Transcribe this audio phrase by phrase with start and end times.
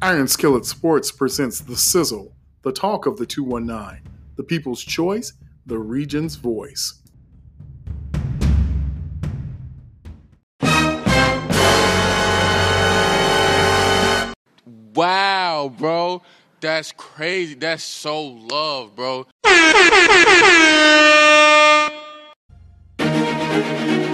[0.00, 4.00] Iron Skillet Sports presents The Sizzle, the talk of the 219,
[4.36, 5.32] the people's choice,
[5.66, 7.02] the region's voice.
[14.94, 16.22] Wow, bro.
[16.60, 17.54] That's crazy.
[17.54, 19.26] That's so love, bro.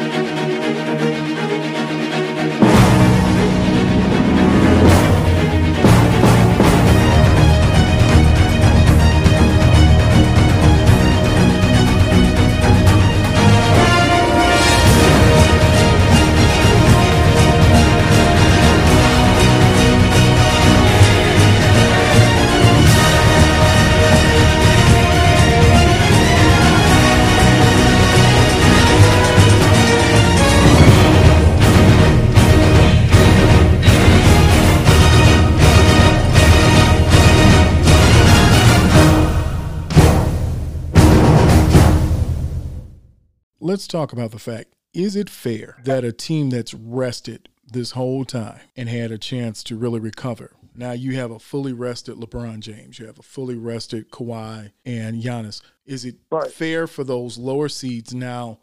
[43.74, 48.24] Let's talk about the fact is it fair that a team that's rested this whole
[48.24, 50.52] time and had a chance to really recover?
[50.76, 55.20] Now you have a fully rested LeBron James, you have a fully rested Kawhi and
[55.20, 55.60] Giannis.
[55.84, 56.52] Is it Right.
[56.52, 58.60] fair for those lower seeds now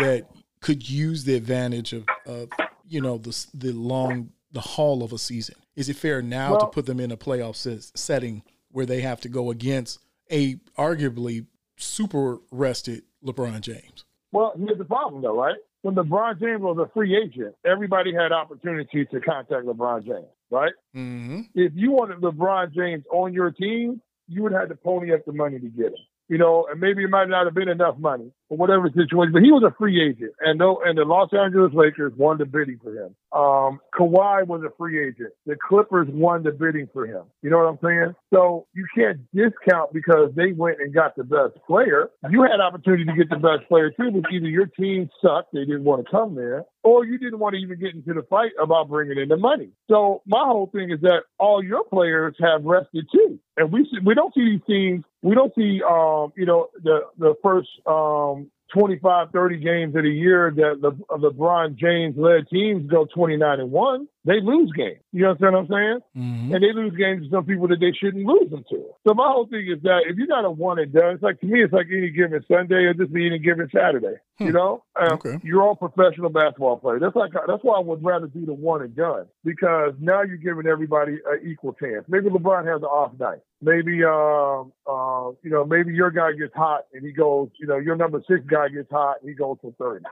[0.00, 0.28] that
[0.60, 2.48] could use the advantage of, of
[2.88, 5.54] you know the the long the haul of a season?
[5.76, 9.20] Is it fair now to put them in a playoff ses- setting where they have
[9.20, 14.04] to go against a arguably super rested LeBron James?
[14.32, 15.56] Well, here's the problem, though, right?
[15.82, 20.72] When LeBron James was a free agent, everybody had opportunity to contact LeBron James, right?
[20.94, 21.40] Mm-hmm.
[21.54, 25.32] If you wanted LeBron James on your team, you would have to pony up the
[25.32, 25.94] money to get him.
[26.28, 29.42] You know, and maybe it might not have been enough money for whatever situation, but
[29.42, 32.80] he was a free agent, and no, and the Los Angeles Lakers won the bidding
[32.82, 33.14] for him.
[33.32, 35.30] Um, Kawhi was a free agent.
[35.46, 37.22] The Clippers won the bidding for him.
[37.42, 38.14] You know what I'm saying?
[38.34, 42.10] So you can't discount because they went and got the best player.
[42.28, 45.64] You had opportunity to get the best player too, but either your team sucked, they
[45.64, 48.50] didn't want to come there, or you didn't want to even get into the fight
[48.60, 49.68] about bringing in the money.
[49.88, 54.14] So my whole thing is that all your players have rested too, and we we
[54.14, 55.04] don't see these teams.
[55.22, 58.39] We don't see, um, you know, the the first um,
[58.72, 63.70] 25, 30 games of the year that the LeBron James led teams go 29 and
[63.70, 64.08] one.
[64.24, 65.00] They lose games.
[65.12, 66.00] You understand what I'm saying?
[66.16, 66.54] Mm-hmm.
[66.54, 68.84] and they lose games to some people that they shouldn't lose them to.
[69.06, 71.40] So my whole thing is that if you got a one and done, it's like
[71.40, 74.16] to me, it's like any given Sunday or just be any given Saturday.
[74.38, 75.38] You know, um, Okay.
[75.42, 77.00] you're all professional basketball players.
[77.02, 80.36] That's like that's why I would rather do the one and done because now you're
[80.38, 82.04] giving everybody an equal chance.
[82.08, 83.40] Maybe LeBron has an off night.
[83.62, 87.76] Maybe um uh you know maybe your guy gets hot and he goes you know
[87.76, 90.04] your number six guy gets hot and he goes for thirty.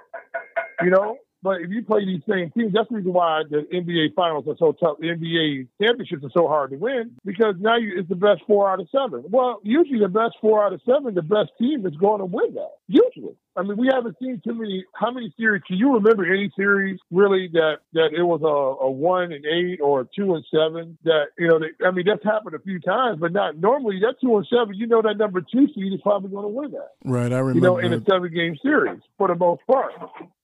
[0.83, 4.15] You know, but if you play these same teams, that's the reason why the NBA
[4.15, 4.99] finals are so tough.
[4.99, 8.71] The NBA championships are so hard to win because now you, it's the best four
[8.71, 9.25] out of seven.
[9.28, 12.54] Well, usually the best four out of seven, the best team is going to win
[12.54, 12.72] that.
[12.88, 13.37] Usually.
[13.59, 14.84] I mean, we haven't seen too many.
[14.94, 15.62] How many series?
[15.66, 19.81] Can you remember any series really that that it was a, a one and eight
[19.81, 20.97] or a two and seven?
[21.03, 23.98] That you know, they, I mean, that's happened a few times, but not normally.
[24.00, 26.71] That two and seven, you know, that number two seed is probably going to win
[26.71, 26.91] that.
[27.04, 27.54] Right, I remember.
[27.54, 29.93] You know, in a seven game series for the most part,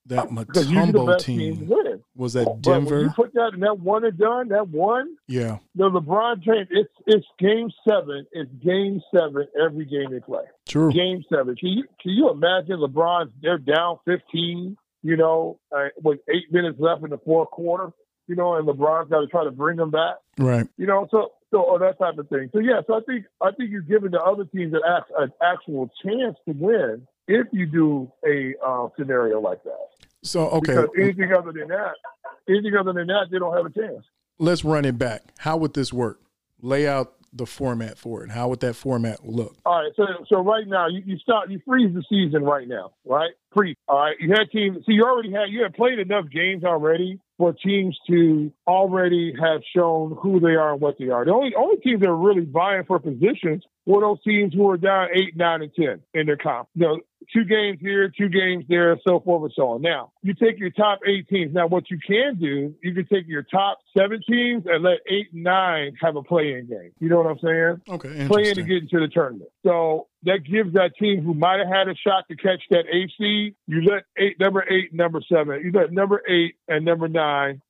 [0.06, 1.70] that Mutombo team
[2.14, 3.02] was that Denver.
[3.02, 6.92] you put that in that one and done, that one, Yeah, the LeBron James, it's
[7.06, 8.26] it's game seven.
[8.32, 10.44] It's game seven every game they play.
[10.68, 10.92] true.
[10.92, 11.56] Game seven.
[11.56, 13.30] Can you can you imagine LeBron?
[13.42, 14.76] They're down fifteen.
[15.02, 17.92] You know, uh, with eight minutes left in the fourth quarter.
[18.26, 20.16] You know, and LeBron's got to try to bring them back.
[20.38, 20.66] Right.
[20.78, 22.48] You know, so so or that type of thing.
[22.52, 24.80] So yeah, so I think I think you're giving the other teams an,
[25.18, 29.88] an actual chance to win if you do a uh, scenario like that.
[30.24, 31.94] So okay, Because anything other than that,
[32.48, 34.04] anything other than that, they don't have a chance.
[34.38, 35.22] let's run it back.
[35.38, 36.20] How would this work?
[36.60, 38.30] Lay out the format for it.
[38.30, 39.56] How would that format look?
[39.66, 42.92] All right, so so right now you, you start you freeze the season right now,
[43.04, 43.32] right?
[43.52, 43.76] Freeze.
[43.88, 44.78] All right, you had teams.
[44.86, 49.60] So you already had you had played enough games already for teams to already have
[49.76, 51.24] shown who they are and what they are.
[51.24, 54.76] The only only teams that are really vying for positions were those teams who are
[54.76, 56.68] down eight, nine, and ten in their comp.
[56.74, 57.00] You know,
[57.32, 59.82] two games here, two games there, so forth and so on.
[59.82, 61.54] Now, you take your top eight teams.
[61.54, 65.32] Now, what you can do, you can take your top seven teams and let eight
[65.32, 66.92] and nine have a play-in game.
[66.98, 67.80] You know what I'm saying?
[67.88, 69.50] Okay, play in to get into the tournament.
[69.64, 73.10] So that gives that team who might have had a shot to catch that eight
[73.18, 77.08] seed, you let eight, number eight, and number seven, you let number eight and number
[77.08, 77.60] nine,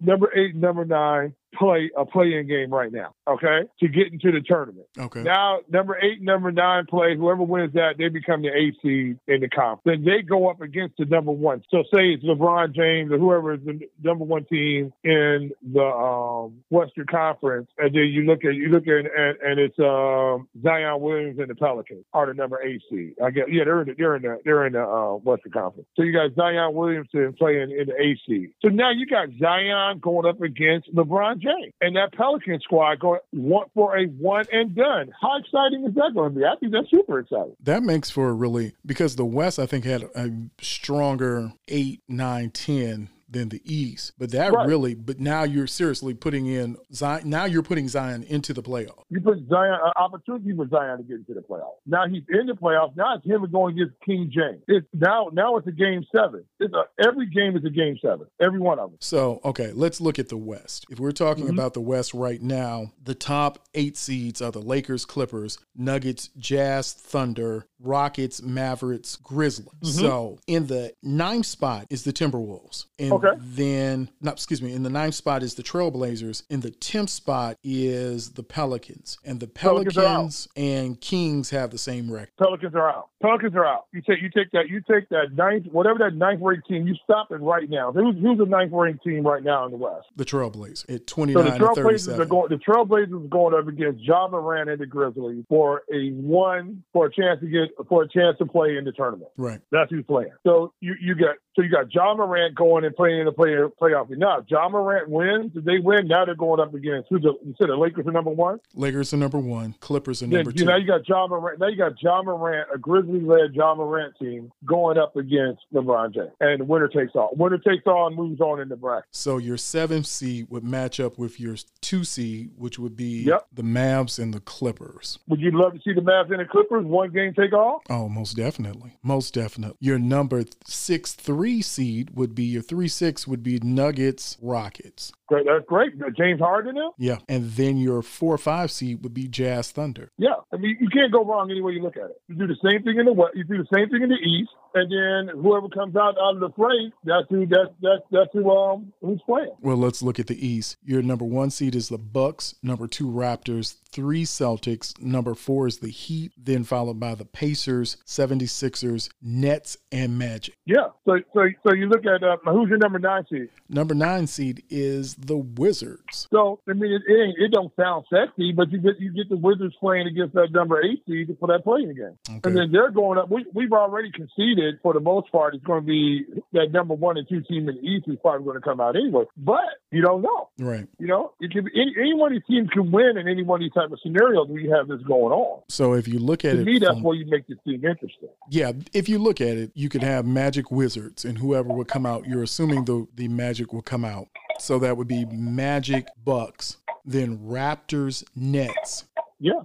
[0.00, 3.14] number eight and number nine play a play-in game right now.
[3.28, 4.86] Okay, to get into the tournament.
[4.98, 5.22] Okay.
[5.22, 7.16] Now, number eight, number nine play.
[7.16, 9.82] Whoever wins that, they become the eighth seed in the conference.
[9.84, 11.62] Then they go up against the number one.
[11.70, 16.62] So say it's LeBron James or whoever is the number one team in the um,
[16.70, 21.00] Western Conference, and then you look at you look at and, and it's um, Zion
[21.00, 23.14] Williams and the Pelicans are the number eight seed.
[23.22, 25.88] I guess yeah, they're in the, they're in the they're in the uh, Western Conference.
[25.96, 28.52] So you got Zion Williamson playing in the eighth seed.
[28.64, 31.45] So now you got Zion going up against LeBron James
[31.80, 35.12] and that Pelican squad going one for a one and done.
[35.20, 36.44] How exciting is that going to be?
[36.44, 37.56] I think that's super exciting.
[37.62, 42.50] That makes for a really because the West I think had a stronger eight, nine,
[42.50, 44.12] ten than the East.
[44.18, 44.66] But that Right.
[44.68, 47.28] really, but now you're seriously putting in Zion.
[47.28, 49.02] Now you're putting Zion into the playoff.
[49.10, 51.74] You put Zion an opportunity for Zion to get into the playoffs.
[51.86, 52.96] Now he's in the playoffs.
[52.96, 54.62] Now it's him going against King James.
[54.68, 56.44] It's now now it's a game seven.
[56.60, 58.26] It's a, every game is a game seven.
[58.40, 58.98] Every one of them.
[59.00, 60.86] So, okay, let's look at the West.
[60.90, 61.54] If we're talking Mm-hmm.
[61.58, 66.92] about the West right now, the top eight seeds are the Lakers, Clippers, Nuggets, Jazz,
[66.92, 69.68] Thunder, Rockets, Mavericks, Grizzlies.
[69.82, 72.86] So, in the ninth spot is the Timberwolves.
[72.98, 73.40] And Okay.
[73.40, 76.42] then, no, excuse me, in the ninth spot is the Trailblazers.
[76.50, 79.18] In the 10th spot is the Pelicans.
[79.24, 79.94] And the Pelicans.
[79.94, 82.30] Pelicans and Kings have the same record.
[82.38, 83.08] Pelicans are out.
[83.22, 83.86] Pelicans are out.
[83.92, 86.86] You take you take that you take that ninth whatever that ninth ranked team.
[86.86, 87.90] You stop it right now.
[87.92, 90.06] Who's who's the ninth ranked team right now in the West?
[90.16, 92.20] The Trailblazers at So the Trailblazers 37.
[92.20, 92.48] are going.
[92.50, 97.06] The Trailblazers are going up against John Morant and the Grizzlies for a one for
[97.06, 99.30] a chance to get for a chance to play in the tournament.
[99.36, 99.60] right.
[99.72, 100.32] That's who's playing.
[100.46, 103.50] So you, you got so you got John Morant going and playing in the play,
[103.80, 104.10] playoff.
[104.10, 105.52] Now John Morant wins.
[105.54, 108.12] If they win, now they're going up against who's the you said the Lakers are
[108.12, 108.60] number one.
[108.74, 109.74] Lakers are number one.
[109.80, 110.64] Clippers are Then number two.
[110.64, 111.60] now you got John Morant.
[111.60, 116.14] Now you got John Morant, a Grizzly led John Morant team going up against LeBron
[116.14, 117.30] James, and the winner takes all.
[117.36, 119.08] Winner takes all and moves on in the bracket.
[119.10, 123.46] So your seventh seed would match up with your two seed, which would be Yep.
[123.52, 125.18] the Mavs and the Clippers.
[125.28, 127.82] Would you love to see the Mavs and the Clippers one game take all?
[127.90, 128.96] Oh, most definitely.
[129.02, 129.76] Most definitely.
[129.80, 135.12] Your number six three seed would be your three six would be Nuggets Rockets.
[135.26, 135.92] Great, that's great.
[136.16, 136.94] James Harden now.
[136.98, 137.18] Yeah.
[137.28, 140.10] And then your four or five seed would be Jazz Thunder.
[140.18, 142.20] Yeah, I mean you can't go wrong any way you look at it.
[142.28, 144.16] You do the same thing in the west, you do the same thing in the
[144.16, 148.30] east, and then whoever comes out out of the fray, that's who that's that's that's
[148.32, 149.52] who um who's playing.
[149.60, 150.76] Well, let's look at the East.
[150.84, 155.78] Your number one seed is the Bucks, number two Raptors, three Celtics, number four is
[155.78, 160.54] the Heat, then followed by the Pacers, 76ers, Nets, and Magic.
[160.66, 163.48] Yeah, so so so you look at uh, who's your number nine seed.
[163.68, 166.28] Number nine seed is the Wizards.
[166.30, 169.28] So I mean, it, it ain't it don't sound sexy, but you get you get
[169.28, 172.40] the Wizards playing against that number eight seed for that playing again, Okay.
[172.44, 173.30] and then they're going up.
[173.30, 175.54] We we've already conceded for the most part.
[175.54, 178.44] It's going to be that number one and two team in the East is probably
[178.44, 179.60] going to come out anyway, but
[179.90, 180.48] you don't know.
[180.58, 180.86] Right.
[180.98, 183.42] You know, it can be, any, any one of these teams can win in any
[183.42, 185.62] one of these type of scenarios where you have this going on.
[185.68, 187.74] So if you look at To it, me, that's from- where you make this thing
[187.74, 188.28] interesting.
[188.50, 192.06] yeah, if you look at it, you could have Magic Wizards, and whoever would come
[192.06, 194.28] out, you're assuming the the Magic will come out.
[194.58, 199.04] So that would be Magic Bucks, then Raptors Nets,
[199.38, 199.60] Yeah.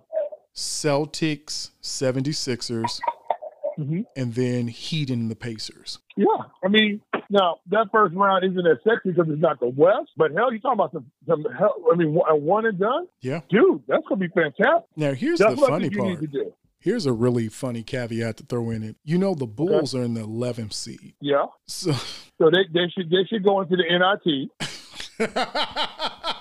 [0.55, 2.99] Celtics 76ers,
[3.77, 5.99] hmm and then Heat and the Pacers.
[6.17, 6.25] Yeah.
[6.63, 10.31] I mean, now that first round isn't as sexy because it's not the West, but
[10.33, 13.07] hell, you talking about some, some hell, I mean, a one and done?
[13.21, 13.41] Yeah.
[13.49, 14.89] Dude, that's going to be fantastic.
[14.97, 16.53] Now here's That's the funny think you need part.
[16.79, 18.95] Here's a really funny caveat to throw in it.
[19.03, 21.13] You know the Bulls are in the 11th seed.
[21.21, 21.45] Yeah.
[21.67, 21.93] So
[22.39, 24.49] So they, they should they should go into the NIT.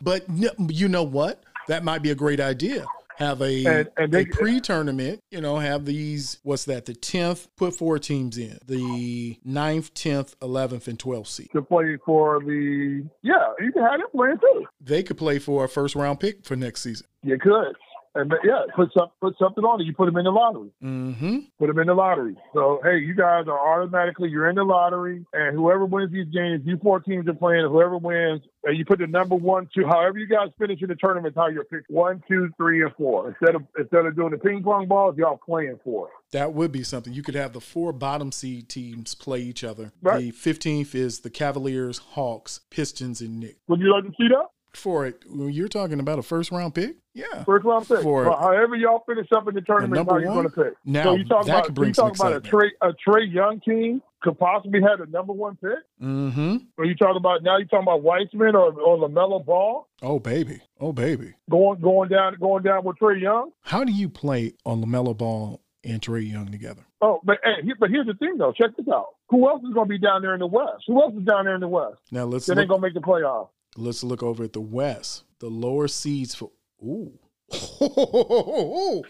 [0.00, 1.42] but n- you know what?
[1.68, 2.86] That might be a great idea.
[3.16, 7.48] Have a, And- and they- a pre-tournament, you know, have these, what's that, the 10th,
[7.56, 8.58] put four teams in.
[8.64, 11.48] The 9th, 10th, 11th, and 12th seed.
[11.52, 14.66] to play for the yeah, you can have them playing too.
[14.80, 17.06] They could play for a first round pick for next season.
[17.24, 17.74] You could.
[18.18, 19.84] And yeah, put some put something on it.
[19.84, 20.70] You put them in the lottery.
[20.82, 21.38] Mm-hmm.
[21.58, 22.36] Put them in the lottery.
[22.52, 26.62] So hey, you guys are automatically you're in the lottery, and whoever wins these games,
[26.64, 27.64] you four teams are playing.
[27.66, 30.96] Whoever wins, and you put the number one, two, however you guys finish in the
[30.96, 33.28] tournament, how you're picked one, two, three, and four.
[33.28, 36.12] Instead of instead of doing the ping pong balls, y'all playing for it.
[36.32, 37.12] That would be something.
[37.12, 39.92] You could have the four bottom seed teams play each other.
[40.02, 40.18] Right.
[40.18, 43.60] The 15th is the Cavaliers, Hawks, Pistons, and Knicks.
[43.68, 44.48] Would you like to see that?
[44.72, 46.96] For it, when you're talking about a first round pick?
[47.14, 47.44] Yeah.
[47.44, 48.00] First round pick.
[48.00, 50.74] For- Well, however y'all finish up in the tournament, how you going to pick.
[50.84, 53.24] Now, so you talk that about could bring you talk about a Trey a Trey
[53.24, 55.78] Young team could possibly have a number one pick.
[56.02, 56.56] Mm-hmm.
[56.76, 57.56] Or you talking about now?
[57.58, 60.60] You talking about Wiseman or or Lamelo Ball Oh baby.
[60.80, 61.34] Oh baby.
[61.50, 63.50] going going down going down with Trey Young?
[63.62, 66.84] How do you play on LaMelo Ball and Trey Young together?
[67.00, 68.52] Oh, but hey, but here's the thing though.
[68.52, 69.06] Check this out.
[69.30, 70.84] Who else is going to be down there in the West?
[70.86, 72.86] Who else is down there in the West Now let's that look, ain't going to
[72.86, 73.48] make the playoffs?
[73.78, 75.22] Let's look over at the West.
[75.38, 76.50] The lower seeds for
[76.82, 77.16] ooh.
[77.52, 79.04] oh,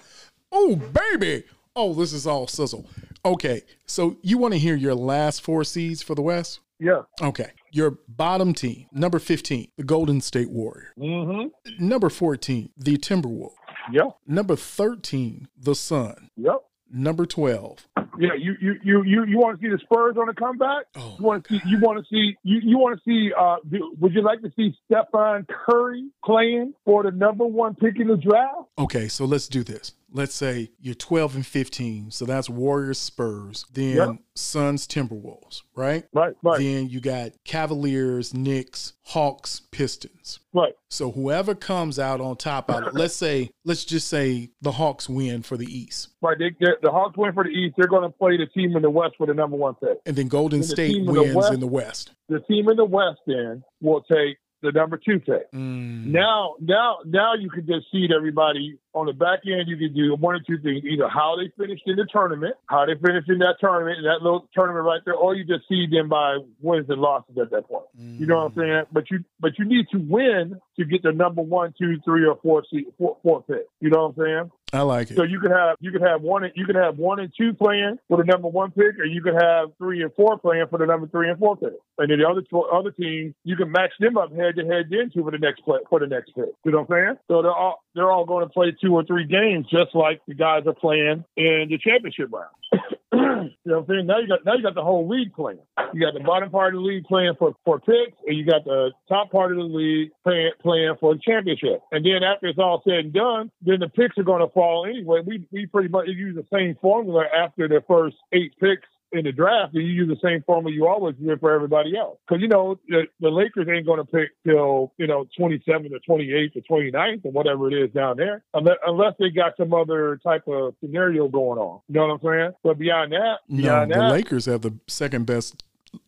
[0.52, 1.44] baby.
[1.74, 2.86] Oh, this is all sizzle.
[3.24, 6.60] Okay, so you want to hear your last four seeds for the West?
[6.78, 7.02] Yeah.
[7.22, 7.50] Okay.
[7.72, 10.92] Your bottom team, number 15, the Golden State Warrior.
[10.98, 11.86] Mm-hmm.
[11.86, 13.54] Number 14, the Timberwolves.
[13.90, 14.18] Yep.
[14.26, 16.28] Number 13, the Sun.
[16.36, 16.62] Yep.
[16.90, 17.88] Number 12.
[18.18, 20.86] Yeah, you you you you, you want to see the Spurs on a comeback?
[20.96, 23.56] Oh, You want to see you want to see you, you want to see uh
[23.98, 28.16] would you like to see Stephen Curry playing for the number 1 pick in the
[28.16, 28.68] draft?
[28.78, 29.92] Okay, so let's do this.
[30.10, 32.10] Let's say you're 12 and 15.
[32.12, 34.10] So that's Warriors, Spurs, then Yep.
[34.34, 36.04] Suns, Timberwolves, right?
[36.14, 36.58] Right, right.
[36.58, 40.38] Then you got Cavaliers, Knicks, Hawks, Pistons.
[40.54, 40.72] Right.
[40.88, 45.42] So whoever comes out on top out, let's say, let's just say the Hawks win
[45.42, 46.08] for the East.
[46.22, 46.50] Right, they,
[46.82, 47.74] the Hawks win for the East.
[47.76, 49.98] They're going to play the team in the West for the number one pick.
[50.06, 52.12] And then Golden And the State in the wins West- in the West.
[52.28, 55.50] The team in the West then will take the number two pick.
[55.52, 56.06] Mm.
[56.06, 59.68] Now, now, now you can just seed everybody on the back end.
[59.68, 62.86] You can do one or two things: either how they finished in the tournament, how
[62.86, 66.08] they finished in that tournament, that little tournament right there, or you just seed them
[66.08, 67.86] by wins and losses at that point.
[67.98, 68.82] You know what I'm saying?
[68.92, 72.38] But you, but you need to win to get the number one, two, three, or
[72.42, 73.66] four seed, four, four pick.
[73.80, 74.50] You know what I'm saying?
[74.72, 75.16] I like it.
[75.16, 77.98] So you could have you could have one you could have one and two playing
[78.08, 80.86] for the number one pick, or you could have three and four playing for the
[80.86, 81.72] number three and four pick.
[81.96, 84.92] And then the other two, other teams you can match them up head to head
[84.92, 86.52] into for the next play for the next pick.
[86.64, 87.16] You know what I'm saying?
[87.28, 90.34] So they're all they're all going to play two or three games just like the
[90.34, 92.52] guys are playing in the championship round.
[93.12, 94.06] you know what I'm saying?
[94.06, 95.60] Now you got now you got the whole league playing.
[95.94, 98.64] You got the bottom part of the league playing for, for picks, and you got
[98.64, 101.80] the top part of the league playing playing for the championship.
[101.90, 104.84] And then after it's all said and done, then the picks are going to fall
[104.84, 105.20] anyway.
[105.24, 109.32] We we pretty much use the same formula after the first eight picks in the
[109.32, 112.18] draft, and you use the same formula you always did for everybody else.
[112.28, 115.98] Because you know the, the Lakers ain't going to pick till you know 27 or
[116.06, 120.18] 28 or 29th or whatever it is down there, unless, unless they got some other
[120.22, 121.80] type of scenario going on.
[121.88, 122.52] You know what I'm saying?
[122.62, 125.62] But beyond that, No, beyond the that, Lakers have the second best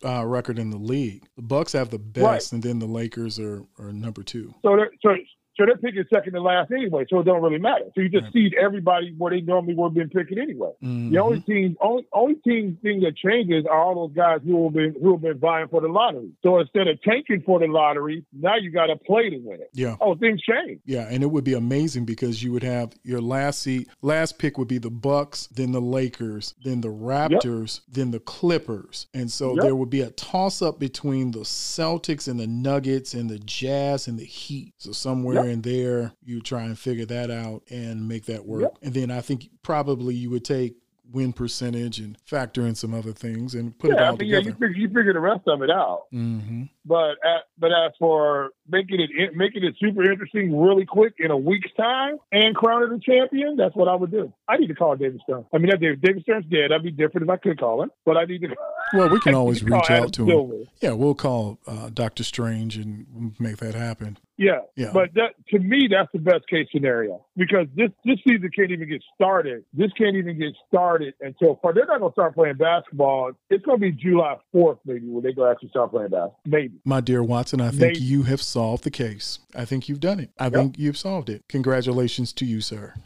[0.05, 1.23] uh, record in the league.
[1.35, 2.51] The Bucks have the best, Right.
[2.53, 4.53] and then the Lakers are, are number two.
[4.61, 5.15] So they're, so
[5.61, 7.85] so they're picking second to last anyway, so it don't really matter.
[7.93, 8.33] So you just Right.
[8.33, 10.71] seed everybody where they normally would have been picking anyway.
[10.83, 11.11] Mhm.
[11.11, 14.73] The only team, only only team thing that changes are all those guys who have
[14.73, 16.29] been who have been vying for the lottery.
[16.43, 19.69] So instead of tanking for the lottery, now you got to play to win it.
[19.73, 19.97] Yeah.
[20.01, 20.79] Oh, things change.
[20.85, 24.57] Yeah, and it would be amazing because you would have your last seat, last pick
[24.57, 29.53] would be the Bucks, then the Lakers, then the Raptors, then the Clippers, and so
[29.55, 29.63] Yep.
[29.63, 34.07] there would be a toss up between the Celtics and the Nuggets and the Jazz
[34.07, 34.73] and the Heat.
[34.77, 35.50] So somewhere Yep.
[35.51, 38.61] In there, you try and figure that out and make that work.
[38.61, 38.77] Yep.
[38.81, 40.75] And then I think probably you would take
[41.11, 44.29] win percentage and factor in some other things and put it yeah, all I mean,
[44.29, 44.49] yeah, together.
[44.49, 46.03] you figure, you figure the rest of it out.
[46.11, 51.29] hmm But at, but as for making it making it super interesting really quick in
[51.29, 54.33] a week's time and crowning the champion, that's what I would do.
[54.47, 55.45] I need to call David Stern.
[55.53, 56.01] I mean, not David.
[56.01, 56.71] David Stern's dead.
[56.71, 58.49] I'd be different if I could call him, but I need to.
[58.93, 60.27] Well, we can always to reach Adam out to him.
[60.27, 60.63] Silver.
[60.81, 64.17] Yeah, we'll call uh, Doctor Strange and make that happen.
[64.37, 64.89] Yeah, Yeah.
[64.91, 68.89] but that to me that's the best case scenario because this this season can't even
[68.89, 69.63] get started.
[69.71, 73.31] This can't even get started until they're not gonna start playing basketball.
[73.49, 76.39] It's gonna be July fourth maybe when they go actually start playing basketball.
[76.45, 76.70] Maybe.
[76.85, 77.99] My dear Watson, I think Maybe.
[77.99, 79.39] you have solved the case.
[79.55, 80.31] I think you've done it.
[80.39, 81.43] I think you've solved it.
[81.49, 82.93] Congratulations to you, sir.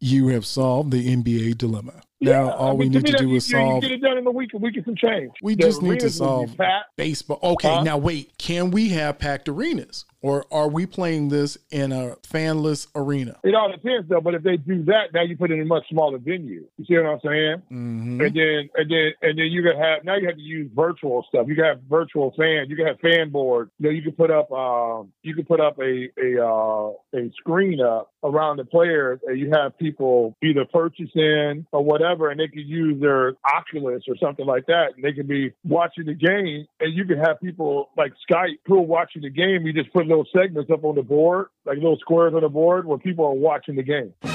[0.00, 2.02] you have solved the NBA dilemma.
[2.20, 4.00] Now, Yeah, all I we mean, to need to do you, is solve get it
[4.02, 5.32] done in a week, a week and some change.
[5.42, 7.38] We The just need to arenas will be solve baseball.
[7.42, 7.82] Okay, Huh?
[7.82, 8.36] now wait.
[8.38, 10.04] Can we have packed arenas?
[10.24, 13.36] Or are we playing this in a fanless arena?
[13.44, 15.66] It all depends though, but if they do that, now you put it in a
[15.66, 16.66] much smaller venue.
[16.78, 17.62] You see what I'm saying?
[17.68, 20.70] hmm And then and then and then you can have now you have to use
[20.74, 21.46] virtual stuff.
[21.46, 22.70] You can have virtual fans.
[22.70, 23.70] You can have fan boards.
[23.78, 27.30] You know, you can put up um you can put up a a uh, a
[27.36, 32.48] screen up around the players, and you have people either purchasing or whatever, and they
[32.48, 36.66] can use their Oculus or something like that, and they can be watching the game,
[36.80, 39.66] and you can have people like Skype who are watching the game.
[39.66, 42.86] You just put little segments up on the board, like little squares on the board,
[42.86, 44.30] where people are watching the game, so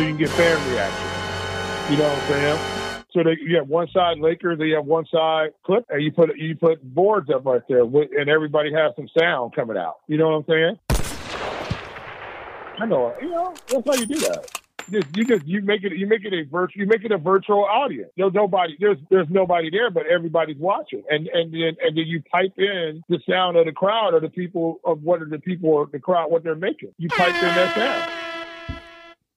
[0.00, 1.92] you can get fan reaction.
[1.92, 3.02] You know what I'm saying?
[3.12, 6.36] So they, you have one side Lakers, they have one side Clip, and you put
[6.36, 9.96] you put boards up right there, with, and everybody has some sound coming out.
[10.06, 10.78] You know what I'm saying?
[12.78, 13.14] I know.
[13.20, 14.55] You know that's how you do that.
[14.90, 17.18] Just you just you make it you make it a virtual you make it a
[17.18, 18.10] virtual audience.
[18.16, 22.22] There's nobody there's there's nobody there, but everybody's watching, and and then and then you
[22.30, 25.70] pipe in the sound of the crowd or the people of what are the people
[25.70, 26.92] or the crowd what they're making.
[26.98, 28.12] You pipe in that sound.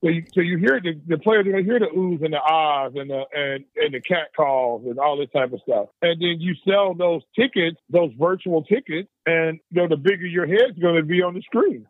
[0.02, 2.40] So you, so you hear the, the players are to hear the oohs and the
[2.40, 6.22] ahs and the and, and the cat calls and all this type of stuff, and
[6.22, 10.80] then you sell those tickets, those virtual tickets, and you know the bigger your head's
[10.80, 11.86] going to be on the screen.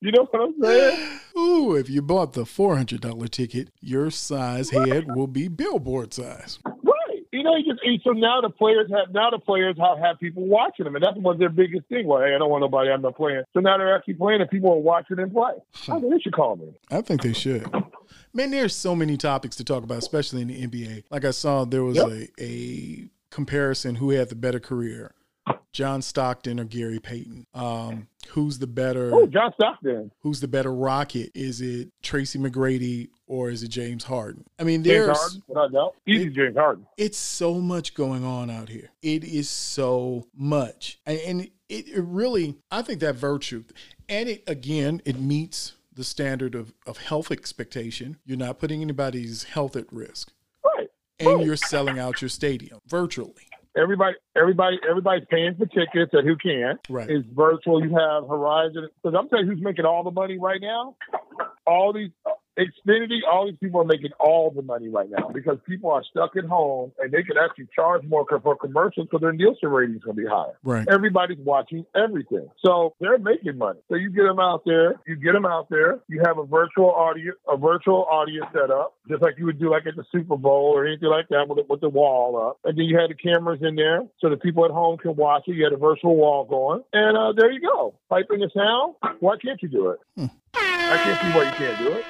[0.00, 1.20] you know what I'm saying?
[1.36, 6.14] Ooh, if you bought the four hundred dollar ticket, your size head will be billboard
[6.14, 6.58] size.
[6.64, 7.26] Right.
[7.32, 10.46] You know, you just so now the players have now the players have, have people
[10.46, 12.06] watching them, and that's one of their biggest thing.
[12.06, 12.90] Well, hey, I don't want nobody.
[12.90, 13.42] I'm not playing.
[13.54, 15.52] So now they're actually playing, and people are watching them play.
[15.88, 16.78] I think they should call me.
[16.90, 17.68] I think they should.
[18.32, 21.04] Man, there's so many topics to talk about, especially in the NBA.
[21.10, 22.08] Like I saw, there was yep.
[22.08, 25.12] a a comparison who had the better career.
[25.72, 27.46] John Stockton or Gary Payton?
[27.54, 29.14] Um, who's the better?
[29.14, 30.10] Oh, John Stockton.
[30.22, 31.30] Who's the better Rocket?
[31.34, 34.44] Is it Tracy McGrady or is it James Harden?
[34.58, 35.94] I mean, there's James Harden, doubt.
[36.06, 36.86] Easy James Harden.
[36.96, 38.90] It's so much going on out here.
[39.02, 43.64] It is so much, and, and it, it really, I think that virtue,
[44.08, 48.18] and it again, it meets the standard of, of health expectation.
[48.24, 50.32] You're not putting anybody's health at risk.
[50.64, 50.88] Right.
[51.18, 56.36] And you're selling out your stadium virtually everybody, everybody, everybody's paying for tickets, and who
[56.36, 56.78] can?
[56.88, 57.08] Right.
[57.08, 57.82] It's virtual.
[57.82, 58.88] You have Verizon.
[59.02, 60.96] Because I'm telling you, who's making all the money right now?
[61.66, 62.10] All these
[62.58, 66.36] Xfinity, all these people are making all the money right now because people are stuck
[66.36, 70.16] at home and they can actually charge more for commercials because their Nielsen ratings going
[70.16, 70.58] to be higher.
[70.64, 70.86] Right.
[70.90, 72.48] Everybody's watching everything.
[72.64, 73.78] So they're making money.
[73.88, 76.90] So you get them out there, you get them out there, you have a virtual
[76.90, 80.36] audience, a virtual audience set up, just like you would do like at the Super
[80.36, 82.58] Bowl or anything like that with, with the wall up.
[82.64, 85.44] And then you had the cameras in there so the people at home can watch
[85.46, 85.54] it.
[85.54, 86.82] You had a virtual wall going.
[86.92, 87.94] And uh, there you go.
[88.10, 88.94] Piping the sound.
[89.20, 90.00] Why can't you do it?
[90.16, 90.26] Hmm.
[90.54, 92.04] I can't see why you can't do it.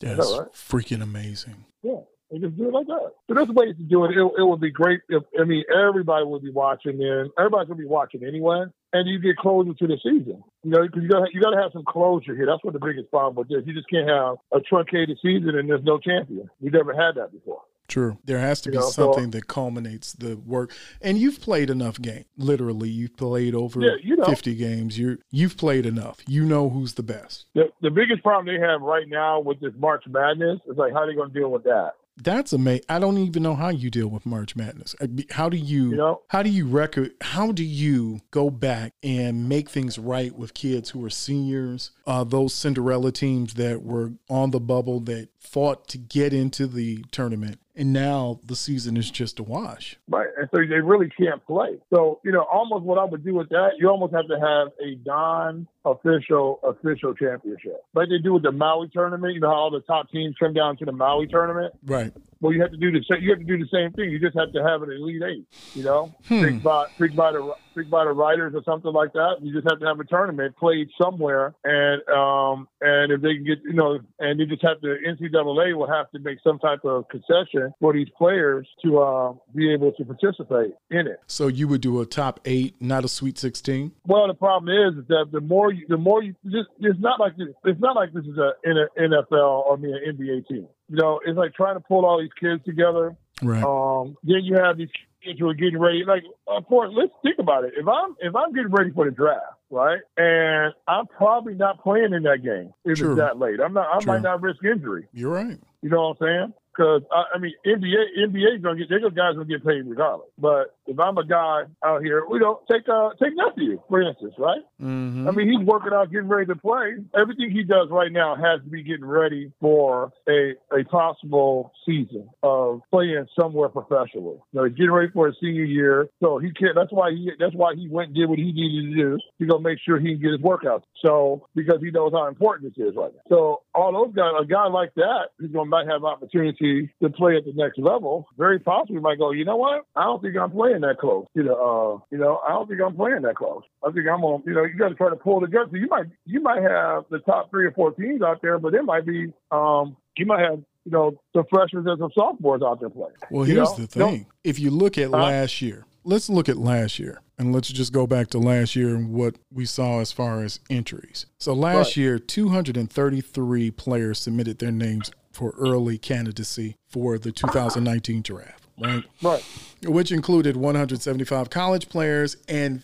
[0.00, 0.52] That's right?
[0.52, 1.64] freaking amazing.
[1.82, 2.00] Yeah.
[2.30, 3.12] And just do it like that.
[3.28, 4.10] So there's ways to do it.
[4.10, 4.18] it.
[4.18, 6.98] It would be great if I mean everybody would be watching.
[6.98, 10.42] Then everybody's gonna be watching anyway, and you get closer to the season.
[10.64, 12.46] You know, because you got you got to have some closure here.
[12.46, 13.62] That's what the biggest problem with this.
[13.64, 16.50] You just can't have a truncated season and there's no champion.
[16.60, 17.62] We've never had that before.
[17.88, 18.18] True.
[18.24, 20.74] There has to you be know, something so, that culminates the work.
[21.00, 22.26] And you've played enough games.
[22.36, 24.98] Literally, you've played over yeah, you know, 50 games.
[24.98, 26.20] You you've played enough.
[26.26, 27.46] You know who's the best.
[27.54, 31.00] The, the biggest problem they have right now with this March Madness is like how
[31.00, 31.92] are they going to deal with that?
[32.18, 32.84] That's amazing.
[32.88, 34.94] I don't even know how you deal with March Madness.
[35.30, 39.48] How do you, you know, how do you record how do you go back and
[39.48, 44.50] make things right with kids who are seniors, uh, those Cinderella teams that were on
[44.50, 49.38] the bubble that fought to get into the tournament and now the season is just
[49.38, 49.96] a wash.
[50.08, 51.78] Right, and so they really can't play.
[51.92, 54.68] So you know, almost what I would do with that, you almost have to have
[54.80, 59.34] a non-official official championship, like they do with the Maui tournament.
[59.34, 61.74] You know how all the top teams come down to the Maui tournament.
[61.84, 62.12] Right.
[62.40, 64.10] Well, you have to do the you have to do the same thing.
[64.10, 65.46] You just have to have an elite eight.
[65.74, 66.44] You know, hmm.
[66.44, 69.36] picked by picked by the picked by the writers or something like that.
[69.40, 73.44] You just have to have a tournament played somewhere, and um and if they can
[73.44, 76.84] get you know, and you just have to NCAA will have to make some type
[76.84, 81.20] of concession for these players to uh, be able to participate in it.
[81.26, 83.92] So you would do a top eight, not a Sweet Sixteen.
[84.06, 87.20] Well, the problem is, is that the more you, the more you just it's not
[87.20, 90.68] like this, it's not like this is a NFL or I mean an NBA team.
[90.88, 93.16] You know, it's like trying to pull all these kids together.
[93.42, 93.62] Right.
[93.62, 94.88] Um, then you have these
[95.22, 96.04] kids who are getting ready.
[96.06, 97.74] Like, of course, let's think about it.
[97.76, 102.12] If I'm if I'm getting ready for the draft, right, and I'm probably not playing
[102.12, 103.12] in that game if True.
[103.12, 103.60] it's that late.
[103.60, 103.88] I'm not.
[103.92, 104.12] I True.
[104.14, 105.06] might not risk injury.
[105.12, 105.58] You're right.
[105.82, 106.54] You know what I'm saying?
[106.76, 110.28] Because I, I mean, NBA NBA gonna get they guys gonna get paid regardless.
[110.38, 114.34] But if I'm a guy out here, we don't take uh take nephew for instance,
[114.38, 114.60] right?
[114.80, 115.28] Mm-hmm.
[115.28, 116.96] I mean, he's working out, getting ready to play.
[117.18, 122.28] Everything he does right now has to be getting ready for a a possible season
[122.42, 124.38] of playing somewhere professionally.
[124.52, 126.74] You know, he's getting ready for his senior year, so he can't.
[126.74, 129.46] That's why he that's why he went and did what he needed to do to
[129.46, 130.84] go make sure he can get his workout.
[131.04, 133.20] So because he knows how important this is right now.
[133.28, 137.36] So all those guys, a guy like that, he's gonna might have opportunity to play
[137.36, 139.84] at the next level, very possibly might go, you know what?
[139.94, 141.26] I don't think I'm playing that close.
[141.34, 141.54] You know,
[142.00, 143.62] uh, you know, I don't think I'm playing that close.
[143.86, 144.42] I think I'm on.
[144.46, 145.66] You know, you got to try to pull together.
[145.70, 148.74] So you might you might have the top three or four teams out there, but
[148.74, 152.80] it might be um, you might have you know the freshmen and some sophomores out
[152.80, 153.14] there playing.
[153.30, 153.84] Well, here's know?
[153.84, 157.68] the thing: if you look at last year, let's look at last year and let's
[157.68, 161.26] just go back to last year and what we saw as far as entries.
[161.38, 161.96] So last right.
[161.98, 169.04] year, 233 players submitted their names for early candidacy for the 2019 draft, right?
[169.22, 169.44] Right.
[169.84, 172.82] Which included 175 college players and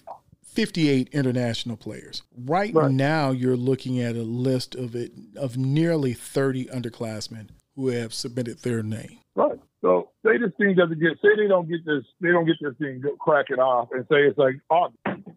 [0.52, 2.22] 58 international players.
[2.36, 7.88] Right, right, now, you're looking at a list of it of nearly 30 underclassmen who
[7.88, 9.18] have submitted their name.
[9.34, 9.58] Right.
[9.80, 12.74] So say this thing doesn't get, say they don't get this, they don't get this
[12.78, 14.88] thing cracking off, and say it's like, oh,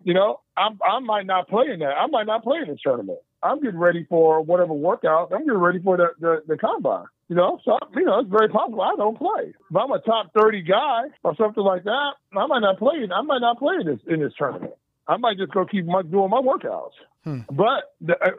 [0.03, 1.95] you know, I'm, I might not play in that.
[1.97, 3.19] I might not play in this tournament.
[3.41, 5.31] I'm getting ready for whatever workout.
[5.33, 7.05] I'm getting ready for the the, the combine.
[7.27, 9.53] You know, so you know it's very possible I don't play.
[9.69, 13.07] If I'm a top 30 guy or something like that, I might not play.
[13.11, 14.73] I might not play in this in this tournament.
[15.07, 16.93] I might just go keep my, doing my workouts.
[17.23, 17.41] Hmm.
[17.51, 18.31] But the, uh,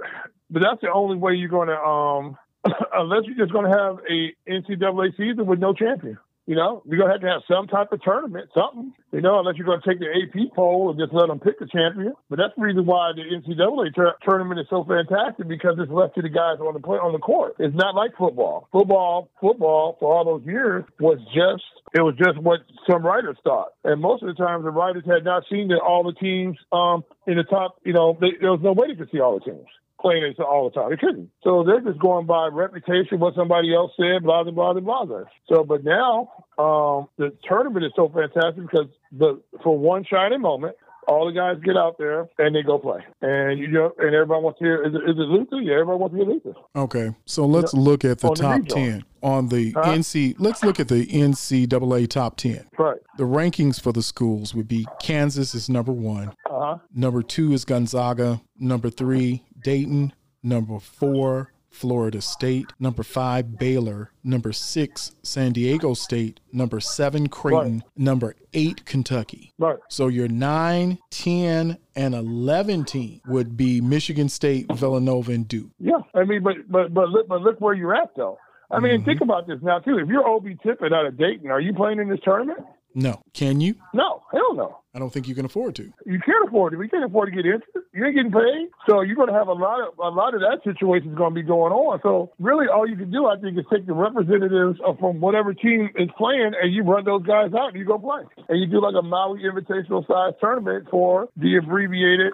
[0.51, 2.39] but that's the only way you're going to um
[2.95, 6.19] unless you're just going to have a NCAA season with no champion.
[6.47, 9.41] You know, you're going to have to have some type of tournament, something, you know,
[9.41, 12.15] unless you're going to take the AP poll and just let them pick the champion.
[12.31, 16.15] But that's the reason why the NCAA ter- tournament is so fantastic because it's left
[16.15, 17.57] to the guys on the play, on the court.
[17.59, 18.69] It's not like football.
[18.71, 23.75] Football, football for all those years was just, it was just what some writers thought.
[23.83, 27.03] And most of the times the writers had not seen that all the teams um,
[27.27, 29.45] in the top, you know, they, there was no way they could see all the
[29.45, 29.67] teams
[30.01, 30.91] playing it all the time.
[30.91, 31.31] They couldn't.
[31.43, 35.23] So they're just going by reputation, what somebody else said, blah, blah, blah, blah, blah.
[35.49, 40.77] So, but now um, the tournament is so fantastic because the for one shining moment,
[41.07, 43.01] all the guys get out there and they go play.
[43.23, 45.61] And you know, and everybody wants to hear is it, is it Luther?
[45.61, 46.55] Yeah, everybody wants to hear Luther.
[46.75, 49.85] Okay, so let's you know, look at the top the ten on the huh?
[49.85, 50.37] NC.
[50.39, 52.67] Let's look at the NCAA top ten.
[52.79, 52.99] Right.
[53.19, 56.29] The rankings for the schools would be Kansas is number one.
[56.51, 56.79] Uh-huh.
[56.95, 58.41] Number two is Gonzaga.
[58.59, 60.13] Number three, Dayton.
[60.43, 62.73] Number four, Florida State.
[62.81, 64.11] Number five, Baylor.
[64.25, 66.41] Number six, San Diego State.
[66.53, 67.75] Number seven, Creighton.
[67.75, 67.99] Right.
[67.99, 69.53] Number eight, Kentucky.
[69.59, 69.77] Right.
[69.89, 75.71] So your nine, 10, and 11 team would be Michigan State, Villanova, and Duke.
[75.79, 76.01] Yeah.
[76.15, 78.39] I mean, but, but, but, look, but look where you're at, though.
[78.71, 79.05] I mean, mm-hmm.
[79.05, 79.99] think about this now, too.
[79.99, 82.67] If you're Obi Toppin out of Dayton, are you playing in this tournament?
[82.95, 83.23] No.
[83.35, 83.75] Can you?
[83.93, 84.23] No.
[84.33, 84.79] Hell no.
[84.97, 85.93] I don't think you can afford to.
[86.07, 86.79] You can't afford it.
[86.79, 87.85] We can't afford to get into it.
[87.93, 90.41] You ain't getting paid, so you're going to have a lot of a lot of
[90.41, 92.01] that situation is going to be going on.
[92.03, 95.91] So really, all you can do, I think, is take the representatives from whatever team
[95.97, 98.81] is playing, and you run those guys out, and you go play, and you do
[98.81, 102.33] like a Maui Invitational size tournament for the abbreviated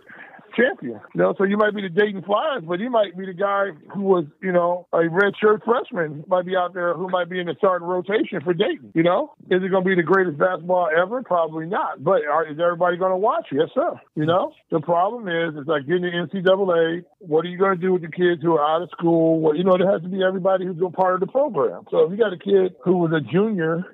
[0.55, 1.01] champion.
[1.15, 3.71] You know, so you might be the Dayton Flyers, but he might be the guy
[3.95, 7.41] who was, you know, a red shirt freshman might be out there who might be
[7.41, 8.93] in the starting rotation for Dayton.
[8.95, 11.23] You know, is it going to be the greatest basketball ever?
[11.23, 12.03] Probably not.
[12.03, 13.47] But are, is everybody going to watch?
[13.53, 14.01] Yes, sir.
[14.15, 17.05] You know, the problem is, it's like getting the NCAA.
[17.19, 19.41] What are you going to do with the kids who are out of school?
[19.41, 21.85] Well, you know, there has to be everybody who's a part of the program.
[21.91, 23.85] So if you got a kid who was a junior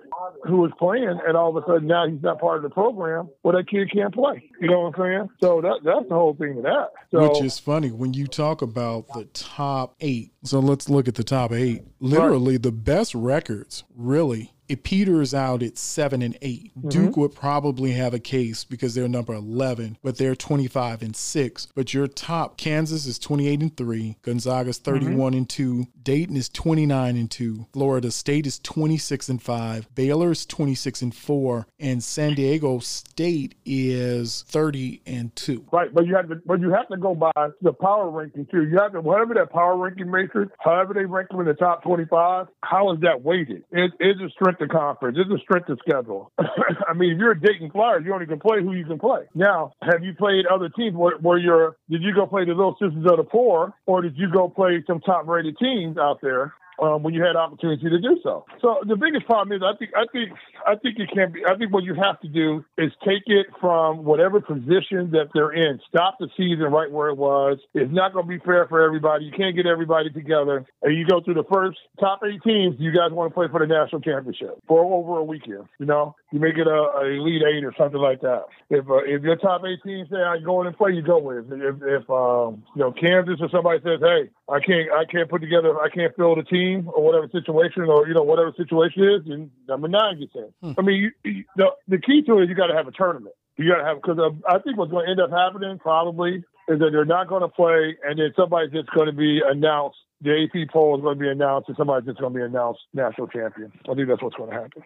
[0.45, 3.29] who was playing, and all of a sudden now he's not part of the program.
[3.43, 4.51] Well, that kid can't play.
[4.61, 5.29] You know what I'm saying?
[5.43, 6.89] So that that's the whole thing of that.
[7.11, 10.33] So, Which is funny when you talk about the top eight.
[10.49, 11.83] So let's look at the top eight.
[12.01, 12.63] Literally, right.
[12.63, 16.89] the best records really it peters out at seven and 8 mm-hmm.
[16.89, 21.67] Duke would probably have a case because they're number 11, but they're 25 and six.
[21.75, 24.93] But your top Kansas is 28 and three, Gonzaga's mm-hmm.
[24.93, 25.39] 31 mm-hmm.
[25.39, 30.45] and two, Dayton is 29 and two, Florida State is 26 and five, Baylor is
[30.45, 35.67] 26 and four, and San Diego State is 30 and two.
[35.73, 37.33] Right, but you have to, but you have to go by
[37.63, 38.65] the power ranking too.
[38.65, 41.83] You have to, whatever that power ranking matrix, however they rank them in the top
[41.83, 43.65] 25, how is that weighted?
[43.71, 45.19] It is a strength strength of conference.
[45.21, 46.33] It's a strength of schedule.
[46.39, 49.23] I mean, if you're a Dayton Flyers, you only can play who you can play.
[49.35, 52.77] Now, have you played other teams where, where you're, did you go play the Little
[52.81, 56.53] Sisters of the Poor or did you go play some top rated teams out there
[56.81, 58.45] um, when you had opportunity to do so.
[58.61, 60.31] So the biggest problem is I think I think
[60.67, 63.47] I think it can be I think what you have to do is take it
[63.61, 65.81] from whatever position that they're in.
[65.89, 67.59] Stop the season right where it was.
[67.75, 69.25] It's not going to be fair for everybody.
[69.25, 70.67] You can't get everybody together.
[70.83, 72.77] And you go through the first top eight teams.
[72.79, 75.65] You guys want to play for the national championship for over a weekend.
[75.79, 78.45] You know, you make it a, a elite eight or something like that.
[78.71, 81.19] If uh, if your top eight teams say I go in and play, you go
[81.19, 81.51] with.
[81.51, 85.41] If if um, you know Kansas or somebody says, hey, I can't I can't put
[85.41, 89.03] together I can't fill the team team or whatever situation or you know whatever situation
[89.05, 90.53] is, and number nine gets in.
[90.63, 90.73] Hmm.
[90.79, 92.93] I mean, you, you, the the key to it is you got to have a
[92.93, 93.35] tournament.
[93.57, 96.45] You got to have because uh, I think what's going to end up happening probably
[96.69, 99.99] is that they're not going to play, and then somebody's just going to be announced.
[100.21, 102.81] The AP poll is going to be announced, and somebody's just going to be announced
[102.93, 103.73] national champion.
[103.89, 104.83] I think that's what's going to happen.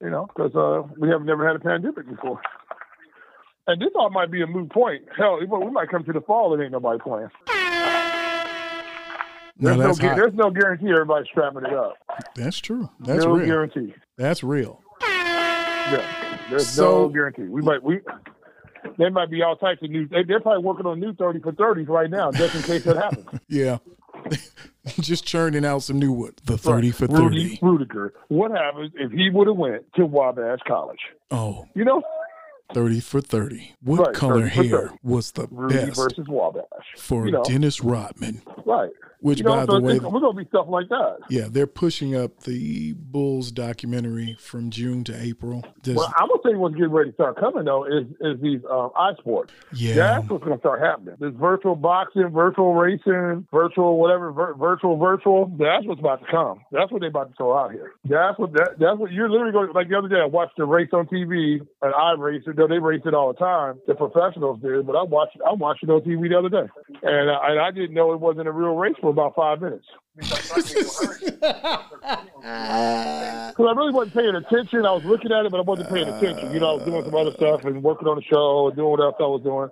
[0.00, 2.40] You know, because uh, we have never had a pandemic before.
[3.68, 5.04] And this all might be a moot point.
[5.16, 7.30] Hell, we might come to the fall and ain't nobody playing.
[9.58, 11.96] There's no, no there's no guarantee everybody's strapping it up.
[12.34, 12.90] That's true.
[13.00, 13.46] That's no real.
[13.46, 13.94] guarantee.
[14.16, 14.82] That's real.
[15.00, 17.44] Yeah, there's so, no guarantee.
[17.44, 18.00] We might we
[18.98, 20.06] there might be all types of new.
[20.08, 22.96] They, are probably working on new thirty for thirties right now, just in case that
[22.96, 23.26] happens.
[23.48, 23.78] yeah,
[25.00, 26.36] just churning out some new ones.
[26.44, 26.96] The thirty right.
[26.96, 27.58] for thirty.
[27.62, 28.10] Rudy Ruettiger.
[28.28, 31.00] What happens if he would have went to Wabash College?
[31.30, 32.02] Oh, you know.
[32.74, 33.74] 30 for 30.
[33.82, 36.64] What right, color hair was the Rudy best versus Wabash.
[36.96, 37.44] for you know.
[37.44, 38.42] Dennis Rodman?
[38.64, 38.90] Right.
[39.20, 41.18] Which, You know, by so the way, we're gonna be stuff like that.
[41.30, 45.64] yeah, they're pushing up the Bulls documentary from June to April.
[45.82, 48.40] Does- Well, I'm gonna tell you what's getting ready to start coming though is is
[48.40, 49.48] these um, iSports.
[49.72, 51.14] yeah, That's what's gonna start happening.
[51.18, 55.46] This virtual boxing, virtual racing, virtual whatever, vir- virtual virtual.
[55.58, 56.60] That's what's about to come.
[56.70, 57.92] That's what they about to throw out here.
[58.04, 59.72] That's what that, that's what you're literally going.
[59.72, 62.56] Like the other day, I watched a race on TV, and I race it.
[62.56, 64.82] Though they race it all the time, the professionals do.
[64.82, 66.68] But I watched I watched it on TV the other day,
[67.02, 69.86] and uh, and I didn't know it wasn't a real race for about five minutes.
[73.56, 74.84] Because I really wasn't paying attention.
[74.84, 76.52] I was looking at it, but I wasn't paying attention.
[76.52, 78.90] You know, I was doing some other stuff and working on the show and doing
[78.90, 79.70] what else I was doing.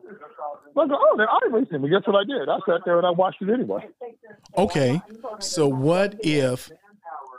[0.76, 1.82] I go, oh, they're iRacing.
[1.82, 2.48] But guess what I did?
[2.48, 3.86] I sat there and I watched it anyway.
[4.56, 5.02] Okay,
[5.38, 6.70] so what if,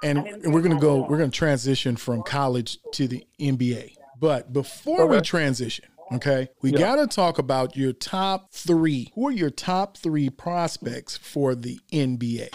[0.03, 3.95] and we're gonna go, we're gonna transition from college to the NBA.
[4.19, 6.79] But before we transition, okay, we Yeah.
[6.79, 9.11] gotta talk about your top three.
[9.15, 12.49] Who are your top three prospects for the NBA?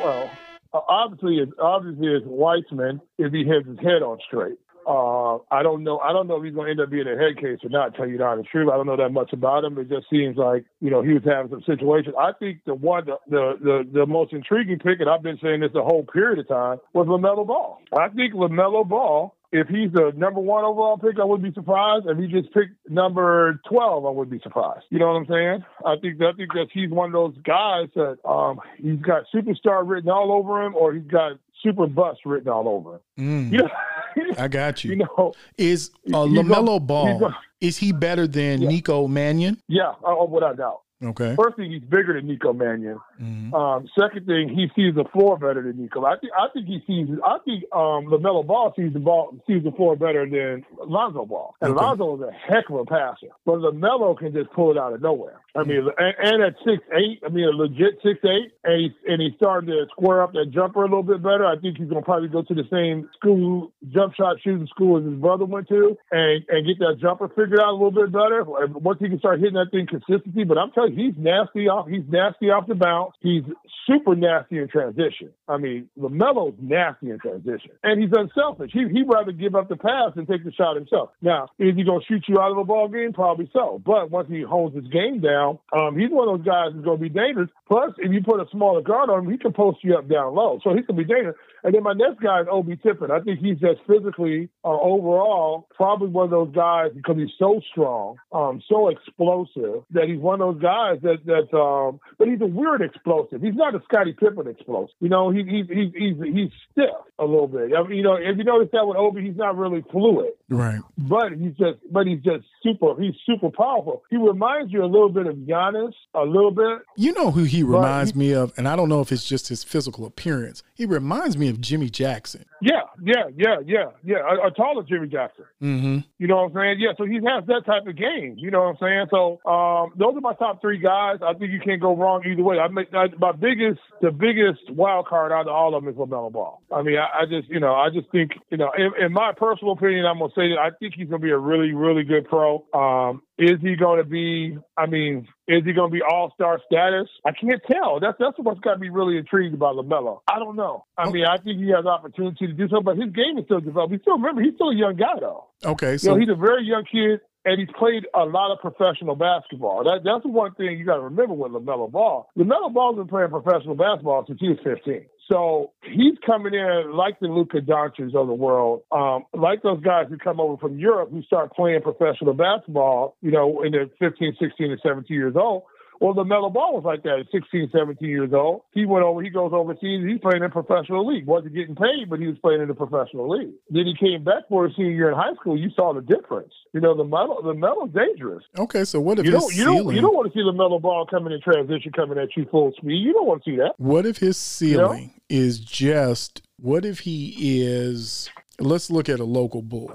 [0.00, 0.30] Well,
[0.72, 4.58] uh, obviously, it's, obviously, it's Wiseman if he has his head on straight.
[4.86, 5.98] Uh, I don't know.
[5.98, 7.96] I don't know if he's going to end up being a head case or not.
[7.96, 9.76] Tell you the honest truth, I don't know that much about him.
[9.78, 12.14] It just seems like you know he was having some situations.
[12.16, 15.58] I think the one, the the the, the most intriguing pick, and I've been saying
[15.58, 17.78] this the whole period of time, was Lamelo Ball.
[17.98, 19.34] I think Lamelo Ball.
[19.52, 22.06] If he's the number one overall pick, I wouldn't be surprised.
[22.06, 24.84] If he just picked number twelve, I wouldn't be surprised.
[24.90, 25.64] You know what I'm saying?
[25.84, 29.88] I think I think that he's one of those guys that um, he's got superstar
[29.88, 33.50] written all over him, or he's got super bust written all over him.
[33.50, 34.90] Mm, You know, I got you.
[34.90, 37.18] you know, Is uh, Lamelo Ball?
[37.18, 38.68] gonna- is he better than Yeah.
[38.68, 39.60] Nico Mannion?
[39.68, 40.80] yeah, oh, without doubt.
[41.02, 41.34] Okay.
[41.36, 42.98] First thing, he's bigger than Nico Mannion.
[43.20, 43.54] Mhm.
[43.54, 46.04] Um, second thing, he sees the floor better than Nico.
[46.04, 47.08] I think I think he sees.
[47.24, 51.54] I think um, Lamelo Ball sees the ball sees the floor better than Lonzo Ball.
[51.60, 51.84] And Okay.
[51.84, 55.00] Lonzo is a heck of a passer, but Lamelo can just pull it out of
[55.02, 55.40] nowhere.
[55.54, 58.92] I mean, and, and at six eight, I mean a legit six eight, and he's
[59.08, 61.46] and he's starting to square up that jumper a little bit better.
[61.46, 65.04] I think he's gonna probably go to the same school jump shot shooting school as
[65.04, 68.44] his brother went to, and and get that jumper figured out a little bit better.
[68.44, 71.88] Once he can start hitting that thing consistently, but I'm telling you, he's nasty off.
[71.88, 73.05] He's nasty off the bounce.
[73.20, 73.42] He's
[73.86, 75.30] super nasty in transition.
[75.48, 78.70] I mean, Lamelo's nasty in transition, and he's unselfish.
[78.72, 81.10] He he'd rather give up the pass and take the shot himself.
[81.22, 83.12] Now, is he gonna shoot you out of a ball game?
[83.12, 83.80] Probably so.
[83.84, 86.98] But once he holds his game down, um, he's one of those guys who's gonna
[86.98, 87.50] be dangerous.
[87.68, 90.34] Plus, if you put a smaller guard on him, he can post you up down
[90.34, 91.36] low, so he can be dangerous.
[91.66, 93.10] And then my next guy is Obi Toppin.
[93.10, 97.60] I think he's just physically, uh, overall, probably one of those guys because he's so
[97.72, 101.56] strong, um, so explosive that he's one of those guys that that.
[101.56, 103.42] Um, but he's a weird explosive.
[103.42, 104.94] He's not a Scottie Pippen explosive.
[105.00, 107.72] You know, he, he, he's he's he's stiff a little bit.
[107.76, 110.80] I mean, you know, if you notice that with Obi, he's not really fluid Right.
[110.96, 114.04] but he's just but he's just super he's super powerful.
[114.10, 116.78] He reminds you a little bit of Giannis, a little bit.
[116.96, 119.48] You know who he reminds he- me of, and I don't know if it's just
[119.48, 120.62] his physical appearance.
[120.74, 122.44] He reminds me of Jimmy Jackson.
[122.60, 124.16] Yeah, yeah, yeah, yeah, yeah.
[124.18, 125.44] A, a taller Jimmy Jackson.
[125.62, 125.98] Mm-hmm.
[126.18, 126.76] You know what I'm saying?
[126.80, 128.34] Yeah, so he has that type of game.
[128.38, 129.06] You know what I'm saying?
[129.10, 131.18] So um, those are my top three guys.
[131.22, 132.58] I think you can't go wrong either way.
[132.58, 135.98] I make I, my biggest, the biggest wild card out of all of them is
[135.98, 136.62] Lamelo Ball.
[136.74, 139.32] I mean, I, I just, you know, I just think, you know, in, in my
[139.36, 142.26] personal opinion, I'm gonna say that I think he's gonna be a really, really good
[142.28, 142.64] pro.
[142.72, 144.56] Um, is he going to be?
[144.76, 147.08] I mean, is he going to be All Star status?
[147.24, 148.00] I can't tell.
[148.00, 150.20] That's that's what's got me really intrigued about Lamelo.
[150.26, 150.84] I don't know.
[150.96, 151.10] I oh.
[151.10, 154.00] mean, I think he has opportunity to do so, but his game is still developing.
[154.00, 155.48] Still remember, he's still a young guy though.
[155.64, 158.60] Okay, You so know, he's a very young kid, and he's played a lot of
[158.60, 159.84] professional basketball.
[159.84, 162.28] That, that's the one thing you got to remember with LaMelo Ball.
[162.38, 165.06] LaMelo Ball's been playing professional basketball since he was 15.
[165.30, 170.06] So he's coming in like the Luka Doncic of the world, um, like those guys
[170.08, 174.36] who come over from Europe who start playing professional basketball, you know, in their 15,
[174.38, 175.64] 16, and 17 years old.
[176.00, 178.62] Well, the LaMelo Ball was like that at 16, 17 years old.
[178.72, 181.26] He went over, he goes overseas, he's playing in professional league.
[181.26, 183.54] Wasn't getting paid, but he was playing in the professional league.
[183.70, 185.58] Then he came back for his senior year in high school.
[185.58, 186.52] You saw the difference.
[186.72, 188.44] You know, the Melo, the Melo's dangerous.
[188.58, 190.78] okay, so what if You don't, you don't, you don't want to see the Melo
[190.78, 193.02] Ball coming in transition, coming at you full speed.
[193.02, 193.74] You don't want to see that.
[193.78, 196.42] what if his ceiling is just?
[196.58, 198.30] What if he is?
[198.58, 199.90] Let's look at a local bull.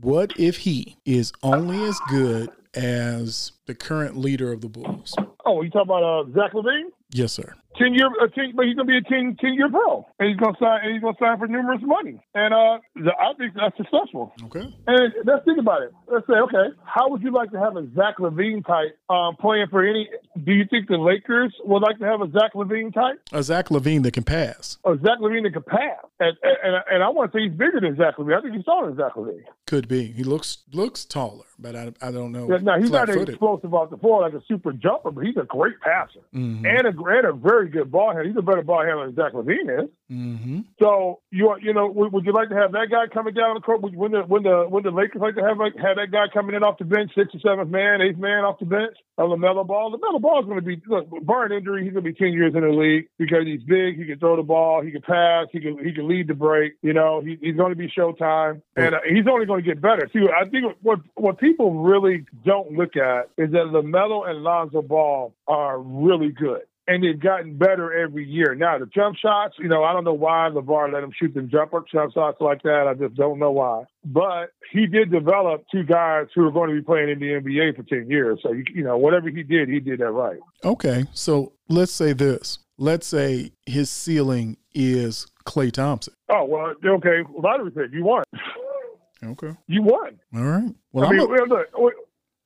[0.00, 5.14] What if he is only as good as the current leader of the Bulls?
[5.44, 6.90] Oh, you talking about uh, Zach LaVine?
[7.10, 7.54] Yes, sir.
[7.78, 10.38] Ten year, a 10, but he's gonna be a 10, 10 year pro, and he's
[10.38, 12.78] gonna sign, and he's gonna sign for numerous money, and uh,
[13.20, 14.32] I think that's successful.
[14.44, 14.64] Okay.
[14.86, 15.92] And let's think about it.
[16.10, 19.66] Let's say, okay, how would you like to have a Zach LaVine type um, playing
[19.70, 20.08] for any?
[20.42, 23.20] Do you think the Lakers would like to have a Zach LaVine type?
[23.32, 24.78] A Zach LaVine that can pass.
[24.86, 27.80] A Zach LaVine that can pass, and and, and I want to say he's bigger
[27.80, 28.38] than Zach LaVine.
[28.38, 29.42] I think he's taller than Zach LaVine.
[29.66, 30.06] Could be.
[30.12, 32.48] He looks looks taller, but I, I don't know.
[32.50, 35.44] Yeah, no, he's not explosive off the floor like a super jumper, but he's a
[35.44, 36.64] great passer Mhm.
[36.66, 38.24] and a and a very good ball handler.
[38.28, 39.90] He's a better ball handler than Zach LaVine is.
[40.10, 40.60] Mm-hmm.
[40.80, 43.54] So you are- you know would, would you like to have that guy coming down
[43.54, 43.82] the court?
[43.82, 46.26] Would, when the when the when the Lakers like to have like have that guy
[46.32, 48.96] coming in off the bench, sixth or seventh man, eighth man off the bench?
[49.18, 49.92] A Lamelo Ball.
[49.96, 52.54] Lamelo Ball is going to be look, barring injury, he's going to be ten years
[52.54, 53.96] in the league because he's big.
[53.98, 54.82] He can throw the ball.
[54.82, 55.46] He can pass.
[55.52, 56.74] He can he can lead the break.
[56.82, 59.80] You know he, he's going to be Showtime, and uh, he's only going to get
[59.80, 60.08] better.
[60.12, 64.82] See, I think what what people really don't look at is that Lamelo and Lonzo
[64.82, 68.54] Ball are really good and they've gotten better every year.
[68.54, 71.48] Now the jump shots, you know, I don't know why LaVar let him shoot them
[71.50, 72.86] jumper jump shots like that.
[72.88, 73.84] I just don't know why.
[74.04, 77.76] But he did develop two guys who are going to be playing in the NBA
[77.76, 78.38] for ten years.
[78.42, 80.38] So you, you know, whatever he did, he did that right.
[80.64, 81.04] Okay.
[81.12, 82.58] So let's say this.
[82.78, 86.12] Let's say his ceiling is Klay Thompson.
[86.28, 87.22] Oh well, okay.
[87.36, 88.22] Lottery pick, you won.
[89.24, 89.56] Okay.
[89.66, 90.20] You won.
[90.34, 90.74] All right.
[90.92, 91.44] Well, I I'm mean, a-
[91.78, 91.94] look,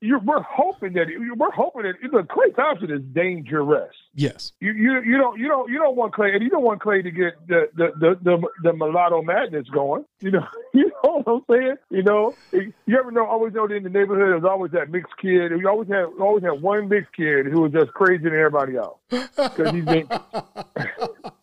[0.00, 3.94] you're, we're hoping that we're hoping that look, Klay Thompson is dangerous.
[4.14, 4.52] yes.
[4.60, 7.02] You, you you don't you don't you don't want Klay and you don't want Klay
[7.02, 10.04] to get the the the, the, the mulatto madness going.
[10.20, 11.76] You know you know what I'm saying.
[11.90, 15.16] You know you ever know always know that in the neighborhood there's always that mixed
[15.20, 15.52] kid.
[15.52, 18.98] You always have always have one mixed kid who was just crazy than everybody else
[19.10, 20.08] because he's been.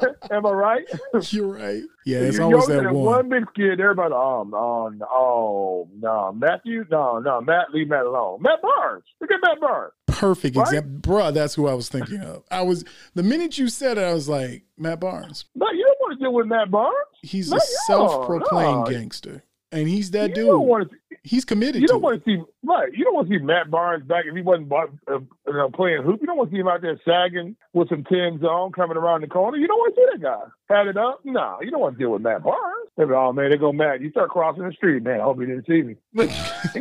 [0.30, 0.84] Am I right?
[1.30, 1.82] You're right.
[2.04, 2.94] Yeah, it's You always that one.
[2.94, 3.80] one mixed kid.
[3.80, 8.40] Everybody, oh no, no, oh no, Matthew, no, no, Matt, leave Matt alone.
[8.42, 9.92] Matt Barnes, look at Matt Barnes.
[10.08, 10.62] Perfect Right?
[10.66, 11.12] example.
[11.12, 12.42] Bruh, that's who I was thinking of.
[12.50, 15.44] I was the minute you said it, I was like, Matt Barnes.
[15.54, 16.94] No, you don't want to deal with Matt Barnes.
[17.22, 18.90] He's No, a no, self-proclaimed no.
[18.90, 19.42] gangster.
[19.72, 20.46] And he's that you dude.
[20.48, 20.96] don't want to.
[21.22, 22.92] he's committed You don't want to see right.
[22.92, 25.70] You don't want to see Matt Barnes back if he wasn't uh, uh, you know,
[25.70, 26.20] playing hoop.
[26.20, 29.22] You don't want to see him out there sagging with some Tim's on coming around
[29.22, 29.56] the corner.
[29.56, 31.20] You don't want to see that guy had it up.
[31.24, 32.88] No, you don't want to deal with Matt Barnes.
[32.98, 34.02] Like, oh man, they go Matt.
[34.02, 35.20] You start crossing the street, man.
[35.20, 35.96] I hope you didn't see me.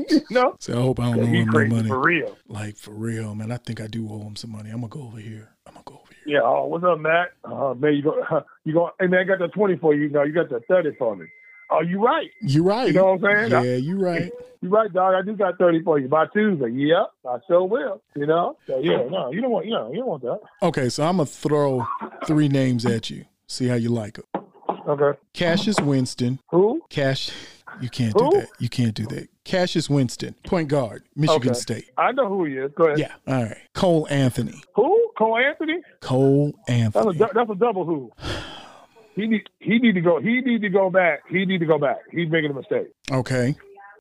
[0.09, 1.87] you know, So I hope I don't owe him no money.
[1.87, 2.37] for real.
[2.49, 3.51] Like for real, man.
[3.53, 4.69] I think I do owe him some money.
[4.69, 5.49] I'm gonna go over here.
[5.65, 6.35] I'm gonna go over here.
[6.35, 6.41] Yeah.
[6.43, 7.29] Oh, what's up, Matt?
[7.45, 8.43] Uh, man, you go.
[8.63, 8.91] You go.
[8.99, 10.07] Hey, man, I got the twenty for you.
[10.09, 11.25] Know, you got the thirty for me.
[11.71, 12.29] Oh, you right.
[12.41, 12.87] You right.
[12.87, 13.65] You know what I'm saying?
[13.65, 14.31] Yeah, you right.
[14.63, 15.15] You right, dog.
[15.15, 16.69] I do got thirty for you by Tuesday.
[16.69, 17.99] Yep, I sure will.
[18.15, 18.57] You know.
[18.67, 19.65] So yeah, no, you don't want.
[19.65, 20.39] You know, you don't want that.
[20.61, 21.83] Okay, so I'm gonna throw
[22.27, 23.25] three names at you.
[23.47, 24.43] See how you like them.
[24.87, 25.17] Okay.
[25.33, 26.39] Cassius Winston.
[26.51, 26.83] Who?
[26.91, 27.31] Cash.
[27.81, 28.31] You can't do Who?
[28.39, 28.49] that.
[28.59, 29.29] You can't do that.
[29.45, 31.59] Cassius Winston, point guard, Michigan Okay.
[31.59, 31.89] State.
[31.97, 32.71] I know who he is.
[32.75, 32.99] Go ahead.
[32.99, 33.13] Yeah.
[33.27, 33.57] All right.
[33.73, 34.61] Cole Anthony.
[34.75, 35.11] Who?
[35.17, 35.81] Cole Anthony?
[36.01, 37.29] Cole That's a Anthony.
[37.33, 38.11] that's a double who.
[39.15, 40.19] He need he need to go.
[40.19, 41.21] He need to go back.
[41.29, 41.99] He need to go back.
[42.11, 42.93] He's making a mistake.
[43.11, 43.55] Okay.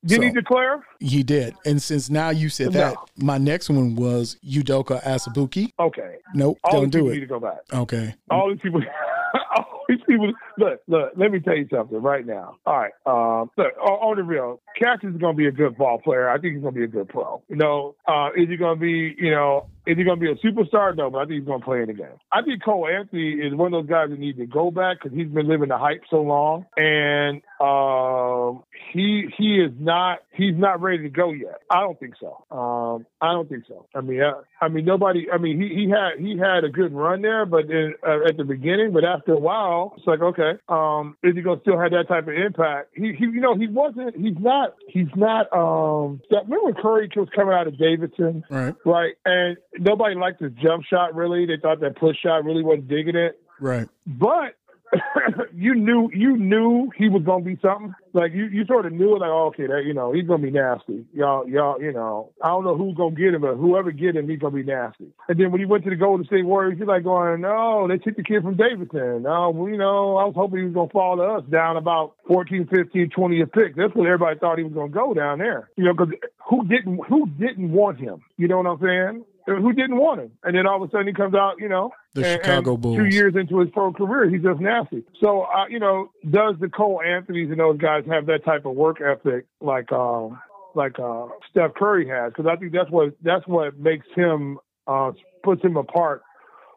[0.05, 0.83] Did he declare?
[0.99, 1.55] He did.
[1.67, 5.73] And since now you said that, my next one was Udoka Azubuike.
[5.79, 6.17] Okay.
[6.35, 7.29] Nope, All don't do need to it.
[7.29, 7.59] go back.
[7.73, 8.15] Okay.
[8.31, 8.81] All these people.
[9.57, 10.33] all these people.
[10.57, 11.13] Look, look.
[11.17, 12.57] Let me tell you something right now.
[12.65, 12.93] All right.
[13.05, 16.31] Um, look, on, the real, Cassius is going to be a good ball player.
[16.31, 17.43] I think he's going to be a good pro.
[17.49, 19.15] You know, uh, is he going to be?
[19.19, 20.97] You know, is he going to be a superstar?
[20.97, 22.07] No, but I think he's going to play in the game.
[22.33, 25.17] I think Cole Anthony is one of those guys that need to go back because
[25.17, 30.81] he's been living the hype so long, and um, he he is not he's not
[30.81, 31.61] ready to go yet.
[31.71, 32.45] I don't think so.
[32.51, 33.87] Um, I don't think so.
[33.95, 34.33] I mean, I,
[34.65, 35.27] I mean nobody.
[35.33, 38.37] I mean he he had he had a good run there, but then, uh, at
[38.37, 41.91] the beginning, but after a while, it's like okay, um, is he gonna still have
[41.93, 42.91] that type of impact?
[42.95, 44.17] He he you know he wasn't.
[44.17, 44.75] He's not.
[44.89, 45.47] He's not.
[45.53, 48.75] Um, that, remember when Curry was coming out of Davidson, Right.
[48.85, 49.15] right?
[49.25, 51.15] And nobody liked his jump shot.
[51.15, 53.89] Really, they thought that push shot really wasn't digging it Right.
[54.07, 54.55] but
[55.55, 57.95] you knew you knew he was gonna be something.
[58.13, 59.21] Like you, you sort of knew it.
[59.21, 61.05] Like, oh, okay, that you know he's gonna be nasty.
[61.15, 64.29] Y'all, y'all, you know, I don't know who's gonna get him, but whoever get him,
[64.29, 65.13] he's gonna be nasty.
[65.29, 67.99] And then when he went to the Golden State Warriors, he's like going, no, they
[67.99, 69.23] took the kid from Davidson.
[69.23, 72.15] No, well, you know, I was hoping he was gonna fall to us down about
[72.27, 73.77] 14, 15, 20th pick.
[73.77, 75.71] That's what everybody thought he was gonna go down there.
[75.77, 76.13] You know, because
[76.49, 78.23] who didn't who didn't want him?
[78.39, 79.25] You know what I'm saying?
[79.47, 80.33] Who didn't want him?
[80.45, 82.83] And then all of a sudden he comes out, you know, The and- Chicago and
[82.83, 82.97] Bulls.
[82.97, 85.03] Two years into his pro career, he's just nasty.
[85.21, 88.77] So, uh, you know, does the Cole Anthony's and those guys have that type of
[88.77, 90.39] work ethic like um,
[90.75, 92.33] like uh, Steph Curry has?
[92.33, 96.23] Because I think that's what that's what makes him uh, puts him apart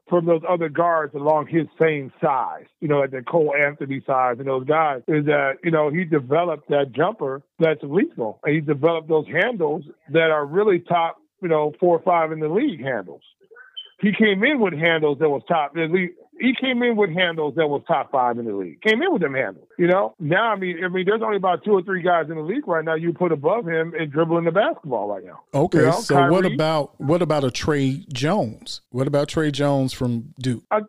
[0.10, 2.66] from those other guards along his same size.
[2.82, 6.04] You know, like the Cole Anthony size and those guys is that you know he
[6.04, 11.50] developed that jumper that's lethal, and he developed those handles that are really top, you
[11.50, 13.22] know, four or five in the league handles
[14.04, 15.76] he came in with handles that was top.
[15.76, 18.82] He came in with handles that was top five in the league.
[18.82, 19.66] Came in with them handles.
[19.80, 20.14] You know.
[20.20, 22.68] Now I mean, I mean, there's only about two or three guys in the league
[22.68, 25.40] right now you put above him in dribbling the basketball right now.
[25.54, 28.82] Okay, You know, so Kyrie- what about what about a Tre Jones?
[28.90, 30.64] What about Tre Jones from Duke?
[30.70, 30.82] I,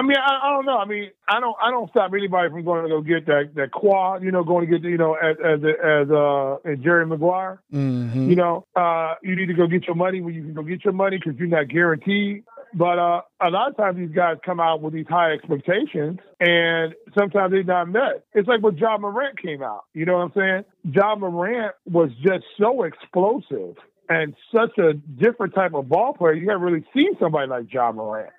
[0.00, 0.78] I mean, I, I don't know.
[0.78, 3.70] I mean, I don't, I don't stop anybody from going to go get that that
[3.70, 4.22] quad.
[4.22, 7.60] You know, going to get you know as as as uh as Jerry Maguire.
[7.70, 10.62] hmm You know, uh, you need to go get your money when you can go
[10.62, 12.44] get your money because you're not guaranteed.
[12.72, 16.94] But uh, a lot of times these guys come out with these high expectations, and
[17.18, 18.24] sometimes they're not met.
[18.32, 19.84] It's like when John Morant came out.
[19.92, 20.94] You know what I'm saying?
[20.94, 23.76] John Morant was just so explosive
[24.08, 26.34] and such a different type of ball player.
[26.34, 28.32] You haven't really seen somebody like John Morant,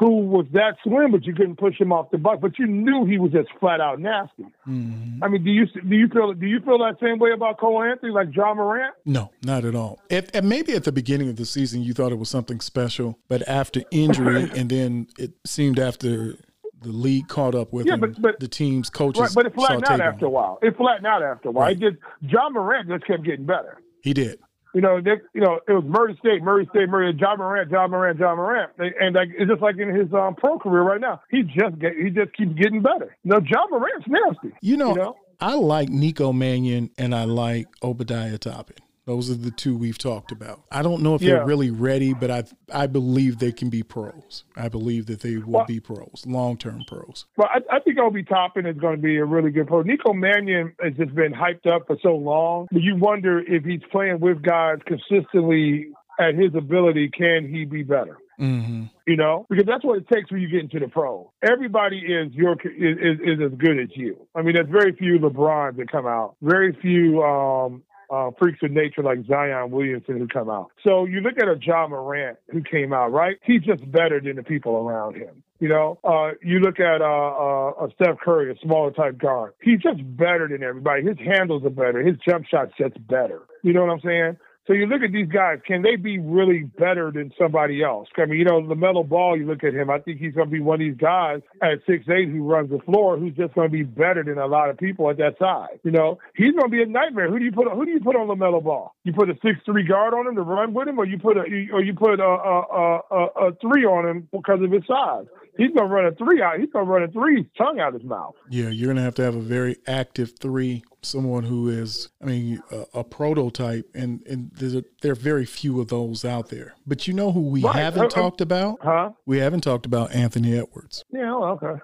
[0.00, 2.40] who was that slim, but you couldn't push him off the buck.
[2.40, 4.46] But you knew he was just flat out nasty.
[4.64, 7.58] hmm I mean, do you do you feel do you feel that same way about
[7.60, 8.94] Cole Anthony, like John Morant?
[9.04, 10.00] No, not at all.
[10.10, 13.46] At maybe at the beginning of the season, you thought it was something special, but
[13.46, 16.34] after injury, and then it seemed after
[16.82, 19.54] the league caught up with Yeah, him, but- but- the team's coaches Right, but it
[19.54, 20.58] flattened out after a while.
[20.62, 21.66] It flattened out after a while.
[21.66, 21.76] Right.
[21.76, 23.76] It just John Morant just kept getting better.
[24.02, 24.38] He did.
[24.74, 27.90] You know, they, you know, it was Murray State, Murray State, Murray, John Morant, John
[27.90, 31.00] Morant, John Morant, and, and like it's just like in his um, pro career right
[31.00, 33.16] now, he just get, he just keeps getting better.
[33.24, 34.56] No, John Morant's nasty.
[34.60, 35.16] You know, You know?
[35.40, 38.76] I like Nico Mannion and I like Obadiah Toppin.
[39.10, 40.60] Those are the two we've talked about.
[40.70, 41.38] I don't know if Yeah.
[41.38, 44.44] they're really ready, but I I believe they can be pros.
[44.56, 47.26] I believe that they will Well- be pros, long term pros.
[47.36, 49.82] Well, I, I think Obi Toppin is going to be a really good pro.
[49.82, 52.68] Nico Mannion has just been hyped up for so long.
[52.70, 55.88] You wonder if he's playing with guys consistently
[56.20, 58.16] at his ability, can he be better?
[58.38, 61.32] hmm you know, because that's what it takes when you get into the pro.
[61.42, 64.16] Everybody is your is, is, is as good as you.
[64.36, 68.70] I mean, there's very few LeBrons that come out, very few um, uh, freaks of
[68.70, 70.70] nature like Zion Williamson who come out.
[70.86, 73.36] So you look at a John Morant who came out, right?
[73.42, 75.42] He's just better than the people around him.
[75.60, 79.52] You know, uh, you look at uh, uh, a Steph Curry, a smaller type guard.
[79.62, 81.02] He's just better than everybody.
[81.02, 82.00] His handles are better.
[82.02, 83.42] His jump shot's just better.
[83.62, 84.36] You know what I'm saying?
[84.70, 88.06] So you look at these guys, can they be really better than somebody else?
[88.16, 90.52] I mean, you know, LaMelo Ball, you look at him, I think he's going to
[90.52, 93.66] be one of these guys at six eight who runs the floor who's just going
[93.66, 95.76] to be better than a lot of people at that size.
[95.82, 97.28] You know, he's going to be a nightmare.
[97.28, 98.94] Who do you put on, who do you put on LaMelo Ball?
[99.02, 101.36] You put a six three guard on him to run with him or you put
[101.36, 101.40] a
[101.72, 105.26] or you put a a, a, a, a three on him because of his size.
[105.58, 106.60] He's going to run a three out.
[106.60, 108.36] He's going to run a three tongue out his mouth.
[108.48, 112.62] Yeah, you're gonna have to have a very active three, someone who is, I mean,
[112.70, 116.74] a, a prototype, and and there's a, there are very few of those out there.
[116.86, 117.76] But you know who we Right.
[117.76, 118.78] haven't Uh, uh, talked about?
[118.82, 119.10] Huh?
[119.26, 121.04] We haven't talked about Anthony Edwards.
[121.12, 121.80] Yeah, well, okay.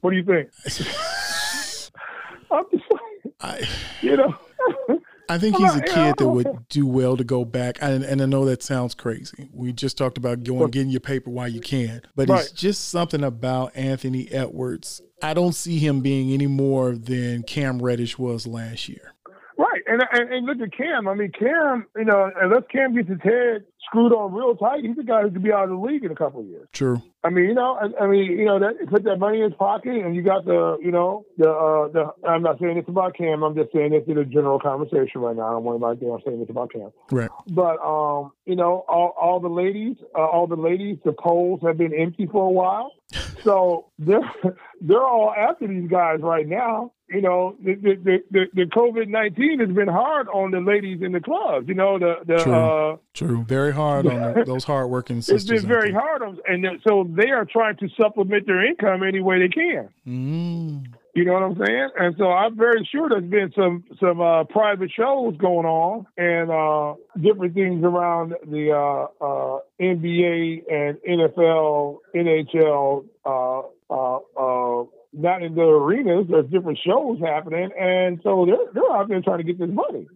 [0.00, 0.50] What do you think?
[2.50, 3.68] I'm just saying, I
[4.02, 4.34] you know.
[5.28, 7.78] I think he's a kid that would do well to go back.
[7.80, 9.48] And, and I know that sounds crazy.
[9.52, 13.24] We just talked about going getting your paper while you can, but it's just something
[13.24, 15.00] about Anthony Edwards.
[15.22, 19.13] I don't see him being any more than Cam Reddish was last year.
[19.86, 21.08] And, and and look at Cam.
[21.08, 24.98] I mean, Cam, you know, unless Cam gets his head screwed on real tight, he's
[24.98, 26.66] a guy who could be out of the league in a couple of years.
[26.72, 27.02] True.
[27.22, 29.54] I mean, you know, I, I mean, you know, that put that money in his
[29.58, 32.28] pocket, and you got the, you know, the, uh, the.
[32.28, 33.42] I'm not saying this about Cam.
[33.42, 35.48] I'm just saying this in a general conversation right now.
[35.48, 36.90] I don't want anybody to saying this about Cam.
[37.10, 37.30] Right.
[37.48, 41.78] But um, you know, all, all the ladies, uh, all the ladies, the poles have
[41.78, 42.92] been empty for a while,
[43.42, 44.32] so they're
[44.80, 46.92] they're all after these guys right now.
[47.08, 51.12] You know, the the the, the COVID nineteen has been hard on the ladies in
[51.12, 51.68] the clubs.
[51.68, 52.52] You know, the the True.
[52.52, 53.44] uh, True.
[53.44, 55.50] Very hard on the, those hardworking sisters.
[55.50, 59.20] it's been very hard on, and so they are trying to supplement their income any
[59.20, 59.88] way they can.
[60.06, 60.94] Mm.
[61.14, 61.88] You know what I'm saying?
[61.96, 66.50] And so I'm very sure there's been some some uh, private shows going on and
[66.50, 73.04] uh, different things around the uh, uh, NBA and NFL, NHL.
[75.16, 76.26] Not in the arenas.
[76.28, 80.08] There's different shows happening, and so they're they're out there trying to get this money.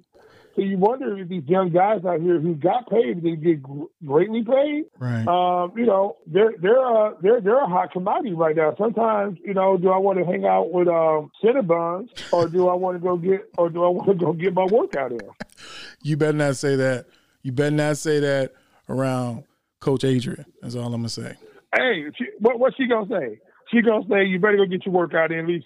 [0.58, 3.62] So you wonder if these young guys out here who got paid, they get
[4.04, 4.86] greatly paid.
[4.98, 5.24] Right.
[5.28, 8.74] Um, you know, they're they're uh, they're they're a hot commodity right now.
[8.76, 12.74] Sometimes, you know, do I want to hang out with um, Cinnabons or do I
[12.74, 15.20] want to go get or do I want to go get my workout in?
[16.02, 17.06] You better not say that.
[17.42, 18.52] You better not say that
[18.88, 19.44] around
[19.78, 20.44] Coach Adrian.
[20.60, 21.36] That's all I'm gonna say.
[21.72, 23.38] Hey, she, what what's she gonna say?
[23.70, 25.46] She gonna say you better go get your workout in.
[25.46, 25.62] Leave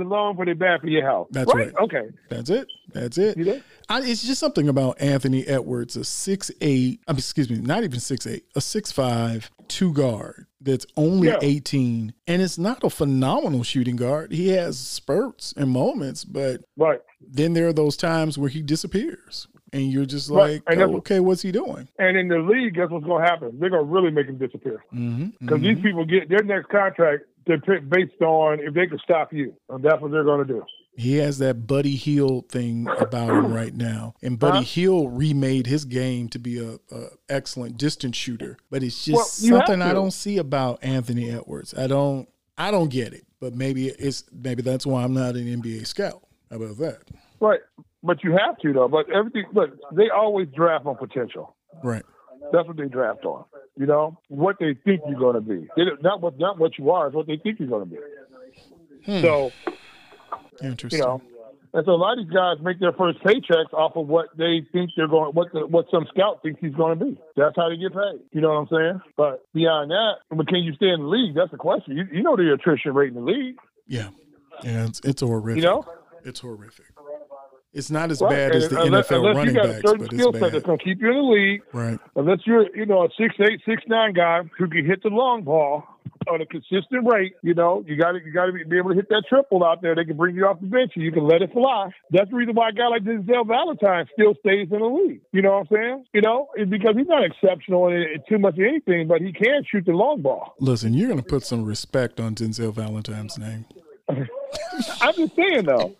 [0.00, 1.28] alone, for they're bad for the back for your health.
[1.30, 1.72] That's right.
[1.82, 2.10] Okay.
[2.28, 2.66] That's it.
[2.92, 3.36] That's it.
[3.38, 3.62] You there?
[3.88, 7.00] I, it's just something about Anthony Edwards, a six eight.
[7.08, 11.28] I mean, excuse me, not even six eight, a six five two guard that's only
[11.28, 11.38] Yeah.
[11.40, 14.32] eighteen, and it's not a phenomenal shooting guard.
[14.32, 17.00] He has spurts and moments, but Right.
[17.20, 19.48] then there are those times where he disappears.
[19.74, 21.88] And you're just like, that's oh, okay, what's he doing?
[21.98, 23.58] And in the league, guess what's going to happen?
[23.58, 25.26] They're going to really make him disappear Mm-hmm.
[25.40, 29.54] because these people get their next contract dep- based on if they can stop you,
[29.68, 30.62] and that's what they're going to do.
[30.96, 34.62] He has that Buddy Hield thing about him right now, and Buddy Huh?
[34.64, 38.56] Hield remade his game to be a, a excellent distance shooter.
[38.70, 41.74] But it's just Well, something I don't see about Anthony Edwards.
[41.76, 43.26] I don't, I don't get it.
[43.40, 46.22] But maybe it's maybe that's why I'm not an NBA scout.
[46.48, 46.98] How about that?
[47.40, 47.60] Right,
[48.04, 48.88] but you have to though.
[48.88, 51.56] But everything, look, they always draft on potential.
[51.82, 52.04] Right.
[52.52, 53.44] That's what they draft on.
[53.76, 55.66] You know what they think you're going to be.
[56.02, 57.08] Not what not what you are.
[57.08, 57.98] It's what they think you're going to be.
[59.06, 59.20] Hmm.
[59.20, 59.52] So
[60.62, 61.00] Interesting.
[61.00, 61.22] you know,
[61.74, 64.64] and so a lot of these guys make their first paychecks off of what they
[64.70, 67.20] think they're going, what the, what some scout thinks he's going to be.
[67.36, 68.20] That's how they get paid.
[68.30, 69.00] You know what I'm saying?
[69.16, 71.34] But beyond that, but can you stay in the league?
[71.34, 71.96] That's the question.
[71.96, 73.56] You, you know the attrition rate in the league.
[73.88, 74.10] Yeah.
[74.62, 74.86] Yeah.
[74.86, 75.64] It's, it's horrific.
[75.64, 75.84] You know,
[76.24, 76.86] it's horrific.
[77.74, 78.30] It's not as Right.
[78.30, 80.64] bad as the unless, NFL unless running you got a backs, certain skill set that's
[80.64, 81.62] going to keep you in the league.
[81.72, 81.98] Right.
[82.16, 85.42] Unless you're, you know, a six eight, six nine guy who can hit the long
[85.42, 85.82] ball
[86.30, 88.90] on a consistent rate, you know, you got to you got to be, be able
[88.90, 89.94] to hit that triple out there.
[89.94, 91.90] They can bring you off the bench and you can let it fly.
[92.12, 95.20] That's the reason why a guy like Denzel Valentine still stays in the league.
[95.32, 96.04] You know what I'm saying?
[96.14, 99.32] You know, it's because he's not exceptional in, in too much of anything, but he
[99.32, 100.54] can shoot the long ball.
[100.60, 103.66] Listen, you're going to put some respect on Denzel Valentine's name.
[104.08, 105.94] I'm just saying though.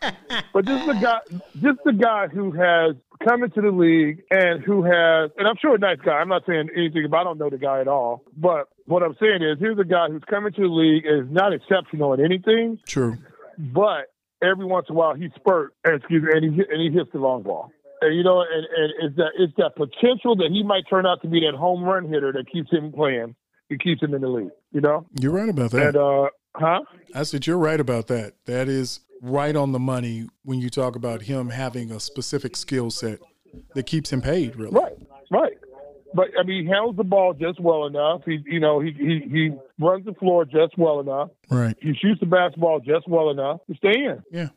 [0.53, 1.19] But this is a guy,
[1.55, 2.97] this is a guy who has
[3.27, 6.13] come into the league and who has, and I'm sure a nice guy.
[6.13, 7.21] I'm not saying anything about.
[7.21, 8.25] I don't know the guy at all.
[8.37, 11.33] But what I'm saying is, here's a guy who's coming to the league and is
[11.35, 13.17] not exceptional at anything, True.
[13.59, 17.11] but every once in a while he spurt, excuse me, and he and he hits
[17.13, 17.71] the long ball.
[18.03, 21.23] And you know, and, and it's that it's that potential that he might turn out
[21.23, 23.35] to be that home run hitter that keeps him playing.
[23.71, 24.51] It keeps him in the league.
[24.73, 25.87] You know, You're right about that.
[25.89, 26.81] and uh, huh?
[27.15, 28.35] I said you're right about that.
[28.47, 32.91] That is right on the money when you talk about him having a specific skill
[32.91, 33.21] set
[33.75, 34.57] that keeps him paid.
[34.57, 34.97] Really, Right,
[35.31, 35.53] right.
[36.15, 38.23] But I mean, he handles the ball just well enough.
[38.25, 39.51] He, you know, he he he
[39.81, 41.31] runs the floor just well enough.
[41.51, 41.77] right?
[41.81, 44.23] He shoots the basketball just well enough to stay in.
[44.31, 44.49] Yeah,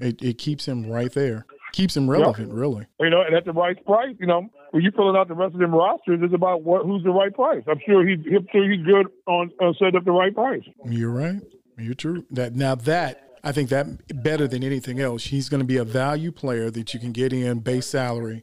[0.00, 1.46] it, it keeps him right there.
[1.76, 2.86] Keeps him relevant, really.
[3.00, 4.16] You know, and at the right price.
[4.18, 7.02] You know, when you filling out the rest of them rosters, it's about what who's
[7.04, 7.62] the right price.
[7.68, 10.62] I'm sure he's I'm sure he's good on, on set up the right price.
[10.86, 11.40] You're right.
[11.78, 12.24] You're true.
[12.30, 15.84] That now that I think that better than anything else, he's going to be a
[15.84, 18.42] value player that you can get in base salary,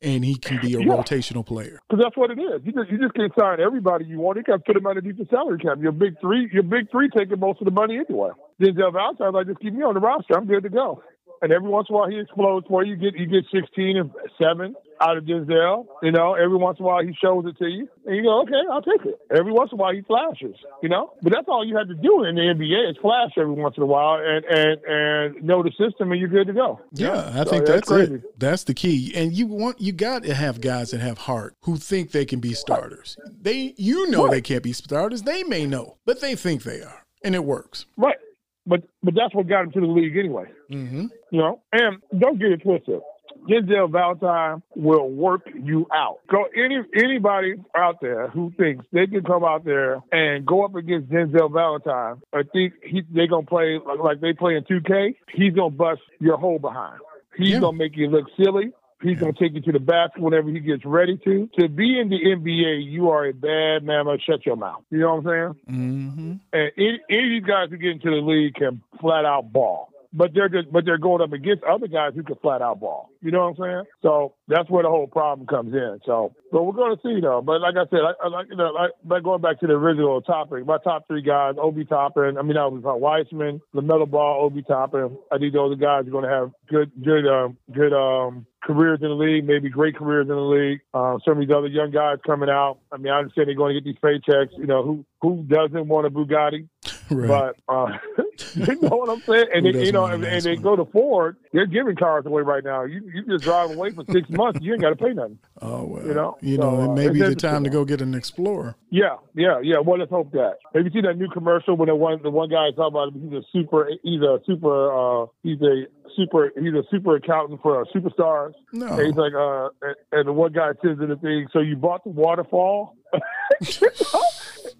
[0.00, 0.86] and he can be a Yeah.
[0.86, 1.78] rotational player.
[1.90, 2.62] Because that's what it is.
[2.64, 4.38] You just you just can't sign everybody you want.
[4.38, 5.76] You got to put them underneath the salary cap.
[5.78, 8.30] Your big three, your big three taking most of the money anyway.
[8.60, 10.34] Denzel Valentine, like just keep me on the roster.
[10.38, 11.02] I'm good to go.
[11.42, 12.94] And every once in a while he explodes for you.
[12.96, 15.86] Get you get 16 and seven out of Denzel.
[16.00, 18.42] You know, every once in a while he shows it to you, and you go,
[18.42, 19.18] okay, I'll take it.
[19.36, 20.54] Every once in a while he flashes.
[20.84, 23.54] You know, but that's all you have to do in the NBA is flash every
[23.54, 26.80] once in a while and and and know the system, and you're good to go.
[26.92, 28.14] Yeah, I So, think yeah, that's crazy.
[28.14, 28.38] it.
[28.38, 29.12] That's the key.
[29.16, 32.38] And you want you got to have guys that have heart who think they can
[32.38, 33.16] be starters.
[33.40, 35.22] They you know they can't be starters.
[35.22, 37.86] They may know, but they think they are, and it works.
[37.96, 38.16] Right.
[38.64, 40.44] But but that's what got him to the league anyway.
[40.70, 41.06] Mm-hmm.
[41.32, 43.00] You know, and don't get it twisted.
[43.48, 46.18] Denzel Valentine will work you out.
[46.30, 50.74] Go any anybody out there who thinks they can come out there and go up
[50.76, 55.16] against Denzel Valentine or think he they gonna play like, like they play in 2K,
[55.34, 57.00] he's gonna bust your whole behind.
[57.36, 57.60] He's Yeah.
[57.60, 58.72] gonna make you look silly.
[59.02, 61.48] He's gonna take you to the basket whenever he gets ready to.
[61.58, 64.18] To be in the NBA, you are a bad mama.
[64.18, 64.84] Shut your mouth.
[64.90, 65.76] You know what I'm saying?
[65.76, 66.32] Mm-hmm.
[66.52, 69.88] And any, any of these guys who get into the league can flat out ball.
[70.12, 73.10] But they're just, but they're going up against other guys who can flat out ball.
[73.22, 73.84] You know what I'm saying?
[74.02, 76.00] So that's where the whole problem comes in.
[76.04, 77.40] So, but we're going to see though.
[77.40, 79.72] But like I said, I, I like you know, like, like going back to the
[79.72, 82.36] original topic, my top three guys: Obi Toppin.
[82.36, 85.16] I mean, that was Wiseman, Lamelo Ball, Obi Toppin.
[85.30, 89.00] I think those are guys are going to have good, good, um, good um, careers
[89.02, 90.80] in the league, maybe great careers in the league.
[90.94, 92.78] Uh, some of these other young guys coming out.
[92.92, 94.56] I mean, I understand they're going to get these paychecks.
[94.56, 96.68] You know, who who doesn't want a Bugatti?
[97.10, 97.52] Right.
[97.66, 97.98] But uh,
[98.54, 99.46] you know what I'm saying?
[99.54, 101.36] And they, you know, and, and they go to Ford.
[101.52, 102.84] They're giving cars away right now.
[102.84, 104.60] You you just drive away for six months.
[104.62, 105.38] You ain't got to pay nothing.
[105.60, 106.06] oh well.
[106.06, 108.00] you know, you know, so, it uh, may it's be the time to go get
[108.00, 108.76] an Explorer.
[108.90, 109.78] Yeah, yeah, yeah.
[109.78, 110.56] Well, let's hope that.
[110.74, 113.12] Have you seen that new commercial when the one the one guy is talking about
[113.12, 115.84] he's a super he's a super uh he's a
[116.16, 118.52] super he's a super accountant for uh, superstars.
[118.72, 118.86] No.
[118.86, 121.76] And he's like uh and, and the one guy says in the thing, so you
[121.76, 122.96] bought the waterfall.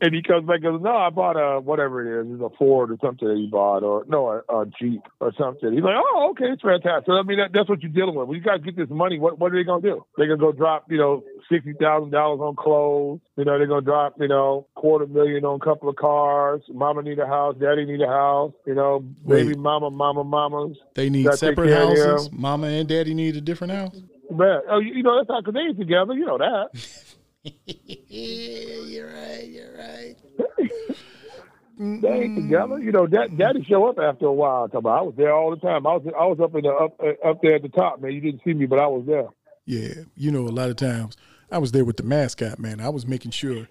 [0.03, 2.51] And he comes back and goes, No, I bought a whatever it is, it's a
[2.59, 5.73] Ford or something bought, or no, a, a Jeep or something.
[5.73, 7.09] He's like, Oh, okay, it's fantastic.
[7.09, 8.27] I mean, that, that's what you're dealing with.
[8.27, 10.05] When you guys get this money, what what are they gonna do?
[10.17, 13.21] They're gonna go drop, you know, sixty thousand dollars on clothes.
[13.37, 16.63] You know, they're gonna drop, you know, quarter million on a couple of cars.
[16.69, 18.53] Mama need a house, daddy need a house.
[18.67, 19.59] You know, baby Wait.
[19.59, 20.77] mama, mama, mamas.
[20.95, 22.31] They need Gotta separate houses.
[22.33, 24.01] Mama and daddy need a different house.
[24.31, 26.15] Man, oh, you you know that's not because they ain't together.
[26.15, 26.69] You know that.
[27.45, 29.49] Yeah, you're right.
[29.49, 30.17] You're right.
[31.83, 32.79] They ain't together.
[32.79, 34.69] You know, Dad, Daddy show up after a while.
[34.69, 35.87] Come on, I was there all the time.
[35.87, 38.13] I was I was up in the up uh, up there at the top, man.
[38.13, 39.29] You didn't see me, but I was there.
[39.65, 41.17] Yeah, you know, a lot of times
[41.51, 42.81] I was there with the mascot, man.
[42.81, 43.69] I was making sure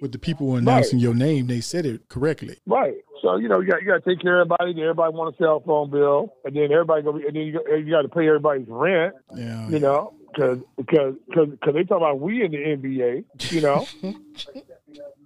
[0.00, 2.58] with the people announcing your name, they said it correctly.
[2.66, 2.96] Right.
[3.22, 4.82] So you know, you got you got to take care of everybody.
[4.82, 7.90] Everybody want a cell phone bill, and then everybody go, and then you got, you
[7.90, 9.14] got to pay everybody's rent.
[9.34, 13.24] Yeah, You know, because because because they talk about we in the NBA.
[13.52, 13.86] You know,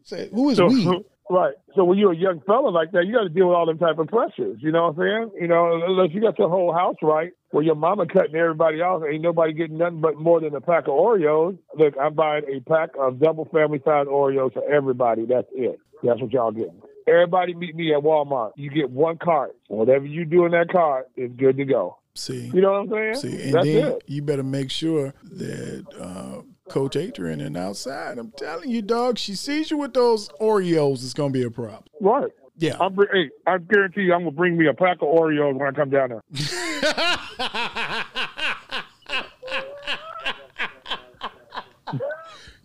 [0.05, 1.05] Say, who is so we?
[1.31, 1.55] Right.
[1.75, 3.79] So when you're a young fella like that, you got to deal with all them
[3.79, 4.59] type of pressures.
[4.61, 5.43] You know what I'm saying?
[5.43, 9.03] You know, unless you got your whole house right, where your mama cutting everybody off,
[9.11, 11.59] ain't nobody getting nothing but more than a pack of Oreos.
[11.77, 15.25] Look, I'm buying a pack of double family size Oreos for everybody.
[15.27, 15.79] That's it.
[16.03, 16.81] That's what y'all getting.
[17.07, 18.53] Everybody meet me at Walmart.
[18.57, 19.57] You get one cart.
[19.69, 21.97] Whatever you do in that cart is good to go.
[22.15, 23.15] See, You know what I'm saying?
[23.15, 24.03] see, and That's then it.
[24.07, 28.19] you better make sure that uh, Coach Adrian and outside.
[28.19, 29.19] I'm telling you, dog.
[29.19, 31.05] She sees you with those Oreos.
[31.05, 31.85] It's gonna be a problem.
[32.01, 32.31] Right.
[32.57, 32.77] Yeah.
[32.81, 35.73] I'm, hey, I guarantee you, I'm gonna bring me a pack of Oreos when I
[35.73, 36.23] come down there.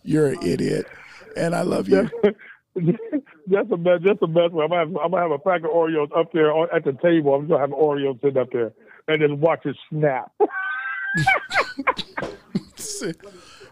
[0.03, 0.85] You're an idiot,
[1.37, 2.09] and I love you.
[2.75, 4.03] that's the best.
[4.03, 4.65] That's the best one.
[4.65, 6.91] I'm gonna, have, I'm gonna have a pack of Oreos up there on, at the
[6.93, 7.35] table.
[7.35, 8.73] I'm just gonna have Oreos sitting up there
[9.07, 10.31] and just watch it snap.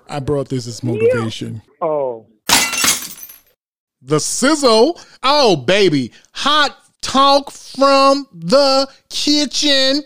[0.09, 1.61] I brought this as motivation.
[1.81, 2.25] oh,
[4.01, 4.99] The sizzle.
[5.23, 6.11] Oh, baby.
[6.33, 10.03] Hot talk from the kitchen.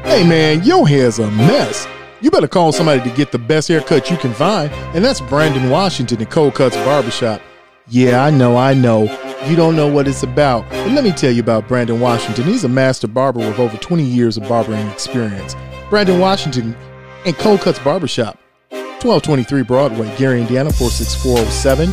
[0.04, 1.88] Hey, man, your hair's a mess.
[2.22, 5.72] You better call somebody to get the best haircut you can find, and that's Brandon
[5.72, 7.42] Washington at Cold Cuts Barbershop.
[7.88, 9.04] Yeah, I know, I know.
[9.48, 12.44] You don't know what it's about, but let me tell you about Brandon Washington.
[12.44, 15.56] He's a master barber with over 20 years of barbering experience.
[15.90, 16.78] Brandon Washington
[17.26, 18.38] and Cold Cuts Barbershop,
[18.70, 21.92] 1223 Broadway, Gary, Indiana, 46407.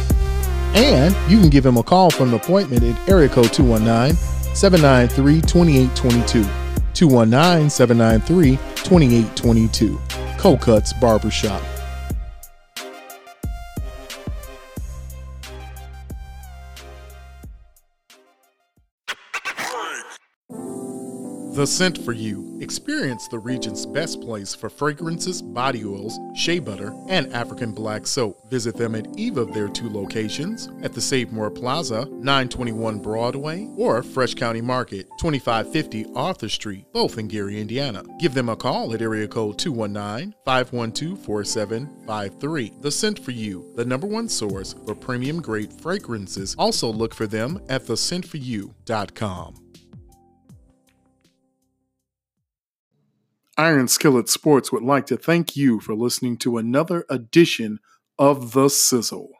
[0.74, 4.14] And you can give him a call for an appointment at area code 219
[4.54, 6.42] 793 2822.
[6.92, 9.98] 219 793 2822.
[10.38, 11.60] Cold Cuts Barbershop.
[21.54, 22.47] The Scent for You.
[22.60, 28.50] Experience the region's best place for fragrances, body oils, shea butter, and African black soap.
[28.50, 33.68] Visit them at either of their two locations at the Save More Plaza, 921 Broadway,
[33.76, 38.02] or Fresh County Market, 2550 Arthur Street, both in Gary, Indiana.
[38.18, 42.72] Give them a call at area code 219 512 4753.
[42.80, 46.56] The Scent for You, the number one source for premium grade fragrances.
[46.58, 49.67] Also look for them at thescentforyou.com.
[53.58, 57.80] Iron Skillet Sports would like to thank you for listening to another edition
[58.16, 59.30] of The Sizzle.